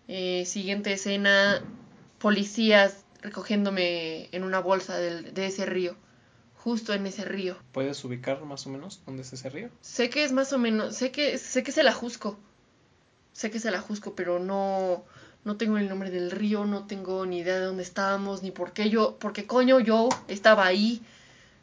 eh, 0.08 0.44
siguiente 0.46 0.92
escena, 0.92 1.62
policías 2.18 3.04
recogiéndome 3.22 4.28
en 4.32 4.44
una 4.44 4.60
bolsa 4.60 4.96
de 4.98 5.46
ese 5.46 5.66
río, 5.66 5.96
justo 6.54 6.92
en 6.94 7.06
ese 7.06 7.24
río. 7.24 7.56
¿Puedes 7.72 8.04
ubicar 8.04 8.44
más 8.44 8.66
o 8.66 8.70
menos 8.70 9.00
dónde 9.06 9.22
es 9.22 9.32
ese 9.32 9.48
río? 9.48 9.70
Sé 9.80 10.10
que 10.10 10.24
es 10.24 10.32
más 10.32 10.52
o 10.52 10.58
menos, 10.58 10.96
sé 10.96 11.10
que, 11.10 11.38
sé 11.38 11.62
que 11.62 11.70
es 11.70 11.78
el 11.78 11.88
Ajusco, 11.88 12.38
sé 13.32 13.50
que 13.50 13.58
es 13.58 13.64
el 13.64 13.74
Ajusco, 13.74 14.14
pero 14.14 14.38
no, 14.38 15.04
no 15.46 15.56
tengo 15.56 15.78
el 15.78 15.88
nombre 15.88 16.10
del 16.10 16.32
río, 16.32 16.66
no 16.66 16.86
tengo 16.88 17.24
ni 17.24 17.38
idea 17.38 17.54
de 17.54 17.66
dónde 17.66 17.84
estábamos, 17.84 18.42
ni 18.42 18.50
por 18.50 18.72
qué 18.72 18.90
yo, 18.90 19.16
por 19.16 19.32
qué 19.32 19.46
coño 19.46 19.78
yo 19.78 20.08
estaba 20.26 20.66
ahí, 20.66 21.00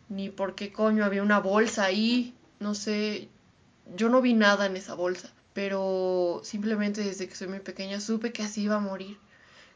ni 0.07 0.29
por 0.29 0.55
qué 0.55 0.71
coño 0.71 1.03
había 1.03 1.21
una 1.21 1.41
bolsa 1.41 1.83
ahí, 1.83 2.33
no 2.61 2.75
sé, 2.75 3.27
yo 3.97 4.07
no 4.07 4.21
vi 4.21 4.35
nada 4.35 4.67
en 4.67 4.77
esa 4.77 4.93
bolsa, 4.93 5.33
pero 5.53 6.39
simplemente 6.45 7.03
desde 7.03 7.27
que 7.27 7.35
soy 7.35 7.49
muy 7.49 7.59
pequeña 7.59 7.99
supe 7.99 8.31
que 8.31 8.41
así 8.41 8.61
iba 8.61 8.77
a 8.77 8.79
morir. 8.79 9.17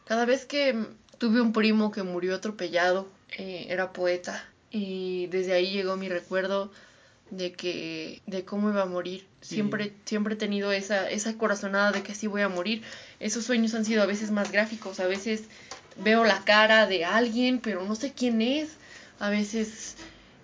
Cada 0.06 0.24
vez 0.24 0.46
que 0.46 0.86
tuve 1.18 1.42
un 1.42 1.52
primo 1.52 1.92
que 1.92 2.04
murió 2.04 2.34
atropellado, 2.36 3.10
eh, 3.38 3.66
era 3.68 3.92
poeta, 3.92 4.42
y 4.72 5.28
desde 5.28 5.52
ahí 5.52 5.74
llegó 5.74 5.98
mi 5.98 6.08
recuerdo 6.08 6.72
de 7.30 7.52
que 7.52 8.22
de 8.26 8.46
cómo 8.46 8.70
iba 8.70 8.84
a 8.84 8.86
morir. 8.86 9.28
Siempre 9.42 9.94
siempre 10.06 10.36
he 10.36 10.38
tenido 10.38 10.72
esa 10.72 11.10
esa 11.10 11.38
corazonada 11.38 11.92
de 11.92 12.04
que 12.04 12.14
así 12.14 12.28
voy 12.28 12.42
a 12.42 12.50
morir. 12.50 12.84
Esos 13.20 13.46
sueños 13.46 13.74
han 13.74 13.86
sido 13.86 14.04
a 14.04 14.06
veces 14.06 14.32
más 14.32 14.52
gráficos, 14.52 15.00
a 15.00 15.08
veces 15.08 15.44
veo 16.04 16.24
la 16.24 16.44
cara 16.44 16.88
de 16.88 17.06
alguien, 17.06 17.60
pero 17.60 17.84
no 17.84 17.96
sé 17.96 18.14
quién 18.14 18.42
es. 18.42 18.78
A 19.20 19.30
veces 19.30 19.96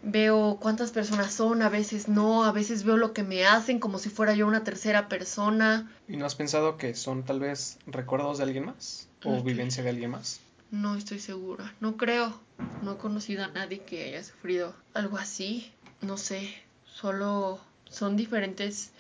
veo 0.02 0.58
cuántas 0.60 0.92
personas 0.92 1.34
son, 1.34 1.62
a 1.62 1.70
veces 1.70 2.08
no, 2.08 2.44
a 2.44 2.52
veces 2.52 2.84
veo 2.84 2.98
lo 2.98 3.14
que 3.14 3.24
me 3.24 3.46
hacen 3.46 3.80
como 3.80 4.00
si 4.00 4.10
fuera 4.10 4.34
yo 4.34 4.48
una 4.48 4.64
tercera 4.64 5.08
persona. 5.08 5.92
¿Y 6.08 6.18
no 6.18 6.26
has 6.26 6.36
pensado 6.36 6.78
que 6.78 6.94
son 6.96 7.24
tal 7.24 7.40
vez 7.40 7.78
recuerdos 7.88 8.38
de 8.38 8.44
alguien 8.44 8.66
más 8.66 9.08
o 9.24 9.42
vivencia 9.42 9.84
de 9.84 9.90
alguien 9.90 10.12
más? 10.12 10.42
No 10.72 10.96
estoy 10.96 11.20
segura, 11.20 11.74
no 11.80 11.98
creo. 11.98 12.34
No 12.82 12.94
he 12.94 12.98
conocido 12.98 13.44
a 13.44 13.48
nadie 13.48 13.80
que 13.80 14.06
haya 14.06 14.24
sufrido 14.24 14.76
algo 14.94 15.18
así. 15.18 15.72
No 16.02 16.18
sé, 16.18 16.54
solo 16.86 17.60
son 17.90 18.18
diferentes 18.18 18.92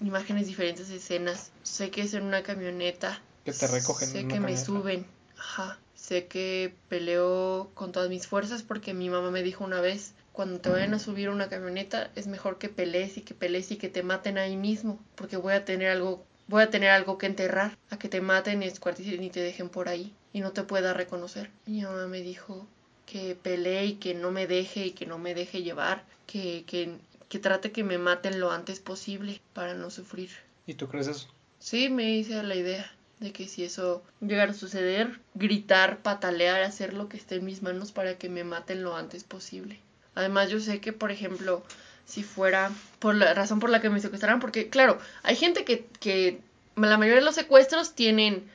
imágenes, 0.00 0.46
diferentes 0.46 0.90
escenas. 0.90 1.50
Sé 1.62 1.90
que 1.90 2.02
es 2.02 2.14
en 2.14 2.24
una 2.24 2.42
camioneta. 2.42 3.20
Que 3.44 3.52
te 3.52 3.66
recogen. 3.66 4.08
Sé 4.08 4.26
que 4.26 4.40
me 4.40 4.56
suben. 4.56 5.06
Ajá. 5.38 5.78
Sé 5.94 6.26
que 6.26 6.74
peleo 6.88 7.70
con 7.74 7.92
todas 7.92 8.10
mis 8.10 8.26
fuerzas 8.26 8.62
porque 8.62 8.92
mi 8.92 9.08
mamá 9.08 9.30
me 9.30 9.42
dijo 9.42 9.64
una 9.64 9.80
vez, 9.80 10.12
cuando 10.32 10.60
te 10.60 10.68
vayan 10.68 10.92
a 10.92 10.98
subir 10.98 11.30
una 11.30 11.48
camioneta 11.48 12.10
es 12.14 12.26
mejor 12.26 12.58
que 12.58 12.68
pelees 12.68 13.16
y 13.16 13.22
que 13.22 13.34
pelees 13.34 13.70
y 13.70 13.76
que 13.76 13.88
te 13.88 14.02
maten 14.02 14.36
ahí 14.36 14.56
mismo, 14.56 14.98
porque 15.14 15.36
voy 15.36 15.54
a 15.54 15.64
tener 15.64 15.88
algo, 15.88 16.26
voy 16.48 16.62
a 16.62 16.70
tener 16.70 16.90
algo 16.90 17.16
que 17.16 17.26
enterrar, 17.26 17.78
a 17.88 17.98
que 17.98 18.08
te 18.08 18.20
maten 18.20 18.62
y 18.62 18.66
escuarticen 18.66 19.22
y 19.22 19.30
te 19.30 19.40
dejen 19.40 19.68
por 19.68 19.88
ahí 19.88 20.12
y 20.32 20.40
no 20.40 20.50
te 20.50 20.64
pueda 20.64 20.92
reconocer. 20.92 21.50
Mi 21.66 21.82
mamá 21.82 22.06
me 22.06 22.20
dijo 22.20 22.66
que 23.06 23.36
pelee 23.40 23.86
y 23.86 23.94
que 23.94 24.12
no 24.14 24.30
me 24.30 24.46
deje 24.46 24.86
y 24.86 24.90
que 24.90 25.06
no 25.06 25.18
me 25.18 25.34
deje 25.34 25.62
llevar, 25.62 26.04
que, 26.26 26.64
que, 26.66 26.98
que 27.34 27.40
trate 27.40 27.72
que 27.72 27.82
me 27.82 27.98
maten 27.98 28.38
lo 28.38 28.52
antes 28.52 28.78
posible 28.78 29.40
para 29.54 29.74
no 29.74 29.90
sufrir. 29.90 30.30
¿Y 30.68 30.74
tú 30.74 30.86
crees 30.86 31.08
eso? 31.08 31.26
Sí, 31.58 31.88
me 31.88 32.16
hice 32.16 32.40
la 32.44 32.54
idea 32.54 32.88
de 33.18 33.32
que 33.32 33.48
si 33.48 33.64
eso 33.64 34.04
llegara 34.20 34.52
a 34.52 34.54
suceder, 34.54 35.18
gritar, 35.34 35.98
patalear, 35.98 36.62
hacer 36.62 36.94
lo 36.94 37.08
que 37.08 37.16
esté 37.16 37.34
en 37.34 37.44
mis 37.44 37.60
manos 37.60 37.90
para 37.90 38.18
que 38.18 38.28
me 38.28 38.44
maten 38.44 38.84
lo 38.84 38.94
antes 38.94 39.24
posible. 39.24 39.80
Además, 40.14 40.48
yo 40.48 40.60
sé 40.60 40.80
que, 40.80 40.92
por 40.92 41.10
ejemplo, 41.10 41.64
si 42.06 42.22
fuera 42.22 42.70
por 43.00 43.16
la 43.16 43.34
razón 43.34 43.58
por 43.58 43.70
la 43.70 43.80
que 43.80 43.90
me 43.90 43.98
secuestraran, 43.98 44.38
porque 44.38 44.68
claro, 44.68 45.00
hay 45.24 45.34
gente 45.34 45.64
que, 45.64 45.88
que 45.98 46.40
la 46.76 46.98
mayoría 46.98 47.18
de 47.18 47.26
los 47.26 47.34
secuestros 47.34 47.96
tienen 47.96 48.48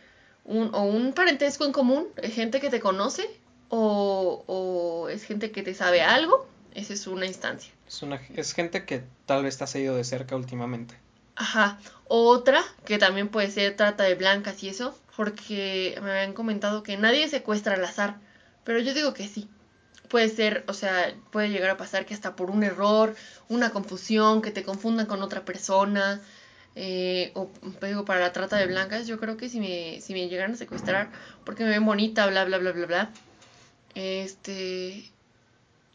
un, 0.46 0.74
o 0.74 0.84
un 0.84 1.12
parentesco 1.12 1.66
en 1.66 1.74
común, 1.74 2.08
es 2.16 2.34
gente 2.34 2.62
que 2.62 2.70
te 2.70 2.80
conoce 2.80 3.30
o, 3.68 4.46
o 4.48 5.10
es 5.10 5.26
gente 5.26 5.52
que 5.52 5.64
te 5.64 5.74
sabe 5.74 6.02
algo, 6.02 6.48
esa 6.74 6.94
es 6.94 7.08
una 7.08 7.26
instancia. 7.26 7.72
Es, 7.88 8.02
una, 8.02 8.22
es 8.36 8.54
gente 8.54 8.86
que 8.86 9.04
tal 9.26 9.44
vez 9.44 9.58
te 9.58 9.64
ha 9.64 9.68
seguido 9.68 9.96
de 9.96 10.04
cerca 10.04 10.36
últimamente. 10.36 10.96
Ajá. 11.36 11.80
Otra, 12.08 12.62
que 12.86 12.98
también 12.98 13.30
puede 13.30 13.50
ser 13.52 13.76
trata 13.76 14.04
de 14.04 14.16
blancas 14.16 14.62
y 14.64 14.70
eso, 14.70 14.98
porque 15.16 15.98
me 16.02 16.12
habían 16.12 16.34
comentado 16.34 16.84
que 16.84 16.98
nadie 16.98 17.28
secuestra 17.30 17.76
al 17.76 17.84
azar, 17.84 18.18
pero 18.64 18.80
yo 18.80 18.94
digo 18.94 19.14
que 19.14 19.28
sí. 19.28 19.48
Puede 20.10 20.30
ser, 20.30 20.64
o 20.68 20.74
sea, 20.74 21.14
puede 21.32 21.50
llegar 21.50 21.70
a 21.70 21.78
pasar 21.78 22.06
que 22.06 22.16
hasta 22.16 22.36
por 22.36 22.50
un 22.50 22.64
error, 22.64 23.16
una 23.48 23.70
confusión, 23.70 24.42
que 24.42 24.50
te 24.52 24.64
confundan 24.64 25.06
con 25.06 25.22
otra 25.22 25.46
persona, 25.46 26.20
eh, 26.76 27.32
o 27.36 27.50
digo, 27.82 28.06
para 28.06 28.20
la 28.20 28.34
trata 28.34 28.58
de 28.58 28.68
blancas, 28.68 29.08
yo 29.08 29.20
creo 29.20 29.38
que 29.38 29.50
si 29.50 29.60
me, 29.60 30.02
si 30.02 30.14
me 30.14 30.28
llegaran 30.28 30.54
a 30.54 30.58
secuestrar, 30.58 31.12
porque 31.44 31.64
me 31.64 31.70
ven 31.70 31.86
bonita, 31.86 32.26
bla, 32.28 32.46
bla, 32.46 32.58
bla, 32.58 32.72
bla, 32.72 32.86
bla, 32.86 33.10
este, 33.96 35.12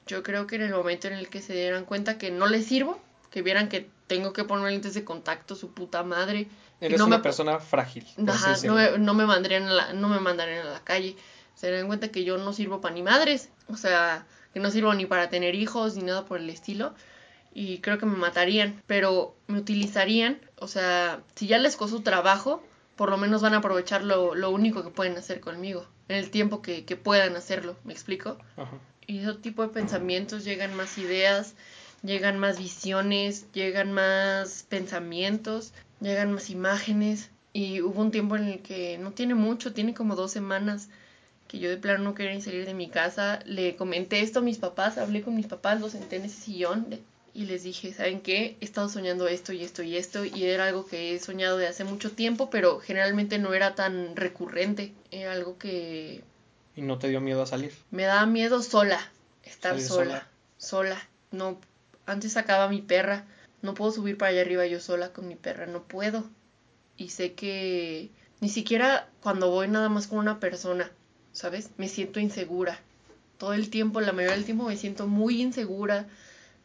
yo 0.07 0.23
creo 0.23 0.47
que 0.47 0.57
en 0.57 0.63
el 0.63 0.73
momento 0.73 1.09
en 1.09 1.15
el 1.15 1.29
que 1.29 1.41
se 1.41 1.55
dieran 1.55 1.85
cuenta 1.85 2.19
que 2.19 2.31
no 2.31 2.47
les 2.47 2.67
sirvo, 2.67 3.01
que 3.31 3.43
vieran 3.43 3.69
que 3.69 3.89
tengo 4.07 4.33
que 4.33 4.45
poner 4.45 4.71
lentes 4.71 4.95
de 4.95 5.05
contacto, 5.05 5.57
su 5.57 5.73
puta 5.73 6.03
madre. 6.03 6.49
Eres 6.81 6.99
no 6.99 7.07
una 7.07 7.23
persona 7.23 7.59
frágil. 7.59 8.07
Ajá, 8.29 8.57
no 8.65 8.75
me, 8.75 8.99
no 8.99 9.15
me, 9.15 9.27
mandarían 9.27 9.65
a 9.65 9.73
la, 9.73 9.93
no 9.93 10.09
me 10.09 10.21
mandarían 10.21 10.67
a 10.67 10.71
la 10.71 10.85
calle. 10.85 11.17
Se 11.55 11.71
dan 11.71 11.87
cuenta 11.87 12.09
que 12.09 12.25
yo 12.25 12.37
no 12.37 12.53
sirvo 12.53 12.81
para 12.81 12.95
ni 12.95 13.03
madres. 13.03 13.49
O 13.69 13.77
sea, 13.77 14.27
que 14.53 14.61
no 14.61 14.71
sirvo 14.71 14.93
ni 14.95 15.07
para 15.07 15.31
tener 15.31 15.55
hijos 15.55 15.97
ni 15.97 16.03
nada 16.03 16.27
por 16.27 16.39
el 16.39 16.51
estilo. 16.51 16.95
Y 17.55 17.79
creo 17.79 17.99
que 17.99 18.07
me 18.07 18.17
matarían. 18.17 18.83
Pero 18.87 19.35
me 19.47 19.59
utilizarían. 19.59 20.39
O 20.59 20.69
sea, 20.69 21.23
si 21.35 21.47
ya 21.47 21.59
les 21.59 21.77
costó 21.77 22.03
trabajo, 22.03 22.63
por 22.97 23.11
lo 23.11 23.17
menos 23.17 23.41
van 23.41 23.55
a 23.55 23.59
aprovechar 23.59 24.05
lo, 24.05 24.35
lo 24.35 24.51
único 24.51 24.83
que 24.83 24.91
pueden 24.91 25.17
hacer 25.17 25.41
conmigo. 25.41 25.87
En 26.09 26.17
el 26.17 26.31
tiempo 26.31 26.61
que, 26.61 26.85
que 26.85 26.97
puedan 26.97 27.35
hacerlo. 27.37 27.77
¿Me 27.85 27.95
explico? 27.95 28.37
Ajá. 28.57 28.79
Y 29.07 29.19
ese 29.19 29.35
tipo 29.35 29.63
de 29.63 29.69
pensamientos 29.69 30.45
llegan 30.45 30.75
más 30.77 30.99
ideas 30.99 31.55
llegan 32.05 32.39
más 32.39 32.59
visiones, 32.59 33.47
llegan 33.53 33.93
más 33.93 34.65
pensamientos, 34.69 35.73
llegan 36.01 36.33
más 36.33 36.51
imágenes. 36.51 37.31
Y 37.53 37.81
hubo 37.81 38.01
un 38.01 38.11
tiempo 38.11 38.37
en 38.37 38.45
el 38.45 38.61
que 38.61 38.99
no 38.99 39.13
tiene 39.13 39.35
mucho, 39.35 39.73
tiene 39.73 39.95
como 39.95 40.17
dos 40.17 40.33
semanas, 40.33 40.89
que 41.49 41.59
yo 41.59 41.71
de 41.71 41.77
plano 41.77 42.05
no 42.05 42.15
quería 42.15 42.41
salir 42.41 42.67
de 42.67 42.75
mi 42.75 42.89
casa. 42.89 43.41
Le 43.47 43.77
comenté 43.77 44.21
esto 44.21 44.41
a 44.41 44.43
mis 44.43 44.59
papás, 44.59 44.99
hablé 44.99 45.23
con 45.23 45.35
mis 45.35 45.47
papás, 45.47 45.81
los 45.81 45.93
senté 45.93 46.17
en 46.17 46.25
ese 46.25 46.41
sillón 46.43 46.87
y 47.33 47.47
les 47.47 47.63
dije, 47.65 47.93
¿saben 47.93 48.21
qué? 48.21 48.57
He 48.61 48.65
estado 48.65 48.89
soñando 48.89 49.27
esto 49.27 49.53
y 49.53 49.65
esto 49.65 49.83
y 49.83 49.97
esto 49.97 50.25
y 50.25 50.45
era 50.45 50.67
algo 50.67 50.87
que 50.87 51.15
he 51.15 51.19
soñado 51.19 51.57
de 51.57 51.67
hace 51.67 51.85
mucho 51.85 52.13
tiempo, 52.13 52.51
pero 52.51 52.81
generalmente 52.81 53.39
no 53.39 53.55
era 53.55 53.75
tan 53.75 54.15
recurrente. 54.17 54.93
Era 55.11 55.33
algo 55.33 55.59
que... 55.59 56.23
¿Y 56.77 56.83
no 56.83 56.99
te 56.99 57.09
dio 57.09 57.21
miedo 57.21 57.43
a 57.43 57.47
salir? 57.47 57.73
Me 57.91 58.05
daba 58.05 58.27
miedo 58.27 58.63
sola, 58.63 59.01
estar 59.45 59.81
sola, 59.81 60.05
sola, 60.05 60.29
sola. 60.59 61.09
No 61.31 61.59
antes 62.07 62.33
sacaba 62.33 62.65
a 62.65 62.69
mi 62.69 62.83
perra. 62.83 63.25
No 63.63 63.75
puedo 63.75 63.93
subir 63.93 64.19
para 64.19 64.31
allá 64.31 64.43
arriba 64.43 64.67
yo 64.67 64.81
sola 64.81 65.13
con 65.13 65.29
mi 65.29 65.37
perra, 65.37 65.67
no 65.67 65.83
puedo. 65.83 66.25
Y 66.97 67.09
sé 67.11 67.33
que 67.33 68.11
ni 68.41 68.49
siquiera 68.49 69.09
cuando 69.23 69.51
voy 69.51 69.69
nada 69.69 69.89
más 69.89 70.07
con 70.07 70.19
una 70.19 70.39
persona, 70.39 70.91
¿sabes? 71.33 71.71
Me 71.79 71.89
siento 71.89 72.21
insegura. 72.21 72.79
Todo 73.39 73.55
el 73.55 73.71
tiempo, 73.71 74.01
la 74.01 74.13
mayoría 74.13 74.37
del 74.37 74.45
tiempo 74.45 74.65
me 74.65 74.77
siento 74.77 75.07
muy 75.07 75.41
insegura 75.41 76.07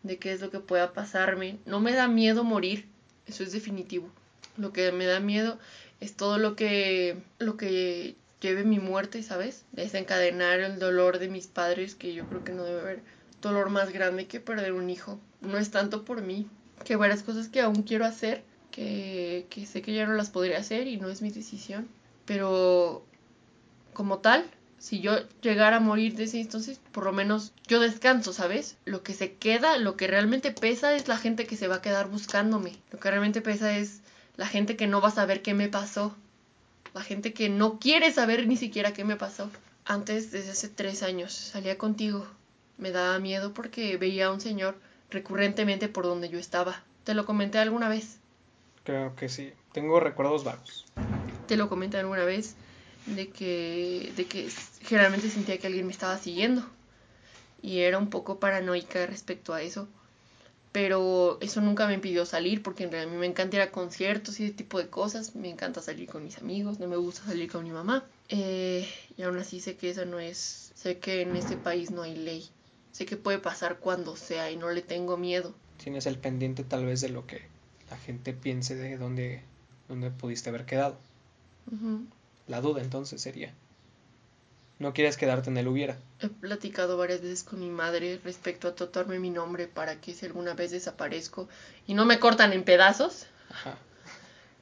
de 0.03 0.17
qué 0.17 0.33
es 0.33 0.41
lo 0.41 0.49
que 0.49 0.59
pueda 0.59 0.93
pasarme. 0.93 1.57
No 1.65 1.79
me 1.79 1.93
da 1.93 2.07
miedo 2.07 2.43
morir, 2.43 2.85
eso 3.27 3.43
es 3.43 3.51
definitivo. 3.51 4.09
Lo 4.57 4.73
que 4.73 4.91
me 4.91 5.05
da 5.05 5.19
miedo 5.19 5.57
es 5.99 6.15
todo 6.15 6.37
lo 6.37 6.55
que 6.55 7.17
lo 7.37 7.55
que 7.57 8.15
lleve 8.41 8.63
mi 8.63 8.79
muerte, 8.79 9.23
¿sabes? 9.23 9.65
Desencadenar 9.71 10.59
el 10.59 10.79
dolor 10.79 11.19
de 11.19 11.29
mis 11.29 11.47
padres 11.47 11.95
que 11.95 12.13
yo 12.13 12.25
creo 12.27 12.43
que 12.43 12.53
no 12.53 12.63
debe 12.63 12.81
haber 12.81 13.03
dolor 13.41 13.69
más 13.69 13.91
grande 13.91 14.27
que 14.27 14.39
perder 14.39 14.73
un 14.73 14.89
hijo. 14.89 15.19
No 15.41 15.57
es 15.57 15.71
tanto 15.71 16.05
por 16.05 16.21
mí, 16.21 16.47
que 16.83 16.95
varias 16.95 17.23
cosas 17.23 17.47
que 17.47 17.61
aún 17.61 17.83
quiero 17.83 18.05
hacer, 18.05 18.43
que, 18.71 19.45
que 19.49 19.65
sé 19.65 19.81
que 19.81 19.93
ya 19.93 20.05
no 20.05 20.13
las 20.13 20.29
podría 20.29 20.59
hacer 20.59 20.87
y 20.87 20.97
no 20.97 21.09
es 21.09 21.21
mi 21.21 21.31
decisión. 21.31 21.87
Pero 22.25 23.05
como 23.93 24.19
tal, 24.19 24.45
si 24.79 25.01
yo 25.01 25.17
llegara 25.41 25.77
a 25.77 25.81
morir 25.81 26.15
de 26.15 26.23
ese 26.23 26.39
entonces, 26.39 26.79
por 26.91 27.03
lo 27.03 27.11
menos 27.11 27.53
yo 27.67 27.79
descanso, 27.79 28.31
¿sabes? 28.31 28.77
Lo 28.85 29.03
que 29.03 29.13
se 29.13 29.33
queda, 29.33 29.77
lo 29.77 29.97
que 29.97 30.07
realmente 30.07 30.51
pesa 30.51 30.95
es 30.95 31.07
la 31.07 31.17
gente 31.17 31.45
que 31.45 31.57
se 31.57 31.67
va 31.67 31.75
a 31.75 31.81
quedar 31.81 32.07
buscándome. 32.07 32.77
Lo 32.91 32.99
que 32.99 33.09
realmente 33.09 33.41
pesa 33.41 33.77
es 33.77 34.01
la 34.37 34.47
gente 34.47 34.77
que 34.77 34.87
no 34.87 35.01
va 35.01 35.09
a 35.09 35.11
saber 35.11 35.41
qué 35.41 35.53
me 35.53 35.67
pasó. 35.67 36.15
La 36.99 37.05
gente 37.05 37.31
que 37.31 37.47
no 37.47 37.79
quiere 37.79 38.11
saber 38.11 38.45
ni 38.45 38.57
siquiera 38.57 38.91
qué 38.91 39.05
me 39.05 39.15
pasó. 39.15 39.49
Antes, 39.85 40.31
desde 40.31 40.51
hace 40.51 40.67
tres 40.67 41.01
años, 41.01 41.31
salía 41.31 41.77
contigo 41.77 42.27
me 42.79 42.91
daba 42.91 43.19
miedo 43.19 43.53
porque 43.53 43.97
veía 43.97 44.27
a 44.27 44.31
un 44.31 44.41
señor 44.41 44.75
recurrentemente 45.11 45.89
por 45.89 46.05
donde 46.05 46.29
yo 46.29 46.39
estaba. 46.39 46.81
¿Te 47.03 47.13
lo 47.13 47.25
comenté 47.25 47.59
alguna 47.59 47.89
vez? 47.89 48.19
Creo 48.83 49.15
que 49.15 49.29
sí. 49.29 49.53
Tengo 49.73 49.99
recuerdos 49.99 50.43
vagos. 50.43 50.85
Te 51.47 51.57
lo 51.57 51.69
comenté 51.69 51.97
alguna 51.97 52.23
vez 52.23 52.55
de 53.05 53.29
que, 53.29 54.11
de 54.15 54.25
que 54.25 54.49
generalmente 54.81 55.29
sentía 55.29 55.57
que 55.57 55.67
alguien 55.67 55.85
me 55.85 55.91
estaba 55.91 56.17
siguiendo. 56.17 56.65
Y 57.61 57.79
era 57.79 57.97
un 57.97 58.09
poco 58.09 58.39
paranoica 58.39 59.05
respecto 59.05 59.53
a 59.53 59.61
eso. 59.61 59.87
Pero 60.71 61.39
eso 61.41 61.61
nunca 61.61 61.87
me 61.87 61.95
impidió 61.95 62.25
salir 62.25 62.61
porque 62.61 62.83
en 62.83 62.91
realidad 62.91 63.11
a 63.11 63.15
mí 63.15 63.19
me 63.19 63.25
encanta 63.27 63.57
ir 63.57 63.61
a 63.63 63.71
conciertos 63.71 64.39
y 64.39 64.45
ese 64.45 64.53
tipo 64.53 64.77
de 64.77 64.87
cosas, 64.87 65.35
me 65.35 65.49
encanta 65.49 65.81
salir 65.81 66.07
con 66.07 66.23
mis 66.23 66.37
amigos, 66.37 66.79
no 66.79 66.87
me 66.87 66.97
gusta 66.97 67.25
salir 67.25 67.51
con 67.51 67.63
mi 67.63 67.71
mamá. 67.71 68.05
Eh, 68.29 68.87
y 69.17 69.23
aún 69.23 69.37
así 69.37 69.59
sé 69.59 69.75
que 69.75 69.89
esa 69.89 70.05
no 70.05 70.19
es, 70.19 70.71
sé 70.75 70.99
que 70.99 71.21
en 71.21 71.35
este 71.35 71.57
país 71.57 71.89
no 71.89 72.03
hay 72.03 72.15
ley, 72.15 72.47
sé 72.91 73.05
que 73.05 73.17
puede 73.17 73.39
pasar 73.39 73.79
cuando 73.79 74.15
sea 74.15 74.51
y 74.51 74.57
no 74.57 74.69
le 74.69 74.81
tengo 74.81 75.17
miedo. 75.17 75.55
Tienes 75.83 76.05
el 76.05 76.17
pendiente 76.17 76.63
tal 76.63 76.85
vez 76.85 77.01
de 77.01 77.09
lo 77.09 77.25
que 77.25 77.41
la 77.89 77.97
gente 77.97 78.33
piense 78.33 78.75
de 78.75 78.97
dónde, 78.97 79.41
dónde 79.87 80.11
pudiste 80.11 80.49
haber 80.49 80.65
quedado. 80.65 80.97
La 82.47 82.61
duda 82.61 82.81
entonces 82.81 83.21
sería. 83.21 83.53
No 84.79 84.93
quieres 84.93 85.17
quedarte 85.17 85.49
en 85.49 85.57
el 85.57 85.67
hubiera. 85.67 85.97
He 86.21 86.29
platicado 86.29 86.97
varias 86.97 87.21
veces 87.21 87.43
con 87.43 87.59
mi 87.59 87.69
madre 87.69 88.19
respecto 88.23 88.69
a 88.69 88.75
tatuarme 88.75 89.19
mi 89.19 89.29
nombre 89.29 89.67
para 89.67 89.99
que 89.99 90.13
si 90.13 90.25
alguna 90.25 90.53
vez 90.53 90.71
desaparezco 90.71 91.49
y 91.85 91.93
no 91.93 92.05
me 92.05 92.17
cortan 92.17 92.53
en 92.53 92.63
pedazos, 92.63 93.25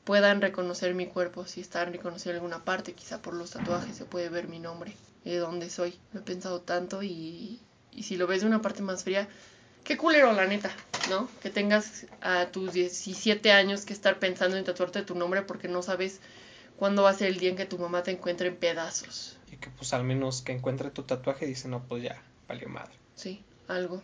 puedan 0.03 0.41
reconocer 0.41 0.95
mi 0.95 1.05
cuerpo. 1.05 1.45
Si 1.45 1.61
están 1.61 1.93
reconociendo 1.93 2.37
alguna 2.37 2.65
parte, 2.65 2.93
quizá 2.93 3.21
por 3.21 3.35
los 3.35 3.51
tatuajes 3.51 3.95
se 3.95 4.05
puede 4.05 4.29
ver 4.29 4.47
mi 4.47 4.57
nombre 4.57 4.91
de 5.23 5.37
dónde 5.37 5.69
soy. 5.69 5.99
Lo 6.13 6.21
he 6.21 6.23
pensado 6.23 6.61
tanto 6.61 7.03
y, 7.03 7.59
y 7.91 8.03
si 8.03 8.17
lo 8.17 8.25
ves 8.25 8.41
de 8.41 8.47
una 8.47 8.61
parte 8.63 8.81
más 8.81 9.03
fría, 9.03 9.29
qué 9.83 9.97
culero, 9.97 10.33
la 10.33 10.47
neta, 10.47 10.71
¿no? 11.09 11.29
Que 11.43 11.51
tengas 11.51 12.07
a 12.21 12.47
tus 12.47 12.73
17 12.73 13.51
años 13.51 13.85
que 13.85 13.93
estar 13.93 14.17
pensando 14.17 14.57
en 14.57 14.63
tatuarte 14.63 15.03
tu 15.03 15.13
nombre 15.13 15.43
porque 15.43 15.67
no 15.67 15.83
sabes 15.83 16.21
cuándo 16.75 17.03
va 17.03 17.11
a 17.11 17.13
ser 17.13 17.27
el 17.27 17.37
día 17.37 17.51
en 17.51 17.55
que 17.55 17.65
tu 17.65 17.77
mamá 17.77 18.01
te 18.01 18.09
encuentre 18.09 18.47
en 18.47 18.55
pedazos. 18.55 19.36
Que 19.59 19.69
pues 19.69 19.93
al 19.93 20.03
menos 20.03 20.41
que 20.41 20.51
encuentre 20.51 20.91
tu 20.91 21.03
tatuaje 21.03 21.45
dice, 21.45 21.67
no, 21.67 21.83
pues 21.83 22.03
ya, 22.03 22.21
valió 22.47 22.69
madre. 22.69 22.93
Sí, 23.15 23.43
algo. 23.67 24.01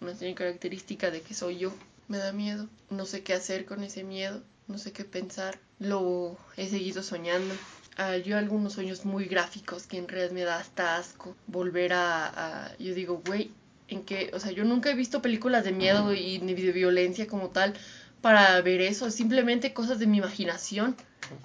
Una 0.00 0.12
característica 0.34 1.10
de 1.10 1.22
que 1.22 1.34
soy 1.34 1.58
yo. 1.58 1.72
Me 2.08 2.18
da 2.18 2.32
miedo. 2.32 2.68
No 2.90 3.06
sé 3.06 3.22
qué 3.22 3.34
hacer 3.34 3.64
con 3.64 3.82
ese 3.82 4.04
miedo. 4.04 4.42
No 4.68 4.78
sé 4.78 4.92
qué 4.92 5.04
pensar. 5.04 5.58
Lo 5.78 6.36
he 6.56 6.68
seguido 6.68 7.02
soñando. 7.02 7.54
Ah, 7.96 8.16
yo 8.16 8.36
algunos 8.36 8.74
sueños 8.74 9.04
muy 9.04 9.24
gráficos 9.24 9.86
que 9.86 9.98
en 9.98 10.08
realidad 10.08 10.32
me 10.32 10.42
da 10.42 10.58
hasta 10.58 10.96
asco. 10.96 11.34
Volver 11.46 11.94
a... 11.94 12.66
a 12.66 12.78
yo 12.78 12.94
digo, 12.94 13.22
güey, 13.26 13.50
en 13.88 14.04
que... 14.04 14.30
O 14.34 14.40
sea, 14.40 14.52
yo 14.52 14.64
nunca 14.64 14.90
he 14.90 14.94
visto 14.94 15.22
películas 15.22 15.64
de 15.64 15.72
miedo 15.72 16.14
y 16.14 16.38
ni 16.40 16.54
de 16.54 16.72
violencia 16.72 17.26
como 17.26 17.48
tal 17.48 17.74
para 18.26 18.60
ver 18.60 18.80
eso. 18.80 19.08
Simplemente 19.12 19.72
cosas 19.72 20.00
de 20.00 20.08
mi 20.08 20.18
imaginación. 20.18 20.96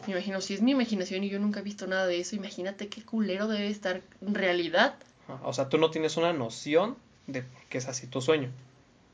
Me 0.08 0.14
imagino, 0.14 0.42
si 0.42 0.56
es 0.56 0.64
mi 0.64 0.72
imaginación 0.72 1.24
y 1.24 1.30
yo 1.30 1.38
nunca 1.38 1.60
he 1.60 1.64
visto 1.64 1.86
nada 1.86 2.08
de 2.08 2.20
eso, 2.20 2.36
imagínate 2.36 2.88
qué 2.88 3.04
culero 3.04 3.48
debe 3.48 3.68
estar 3.68 4.02
en 4.20 4.34
realidad. 4.34 4.96
O 5.44 5.54
sea, 5.54 5.70
tú 5.70 5.78
no 5.78 5.92
tienes 5.92 6.18
una 6.18 6.34
noción 6.34 6.98
de 7.28 7.44
que 7.70 7.78
es 7.78 7.88
así 7.88 8.08
tu 8.08 8.20
sueño. 8.20 8.50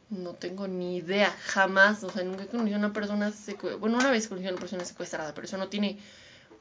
No 0.10 0.32
tengo 0.32 0.70
ni 0.70 0.96
idea, 0.96 1.30
jamás. 1.42 2.06
O 2.06 2.10
sea, 2.10 2.24
nunca 2.24 2.44
he 2.44 2.48
conocido 2.48 2.78
a 2.78 2.80
una 2.80 2.94
persona 2.94 3.34
secuestrada. 3.34 3.76
Bueno, 3.76 3.98
una 3.98 4.12
vez 4.12 4.30
conocí 4.30 4.48
a 4.48 4.52
una 4.52 4.62
persona 4.62 4.86
secuestrada, 4.86 5.34
pero 5.34 5.46
eso 5.46 5.58
no 5.58 5.68
tiene. 5.68 6.00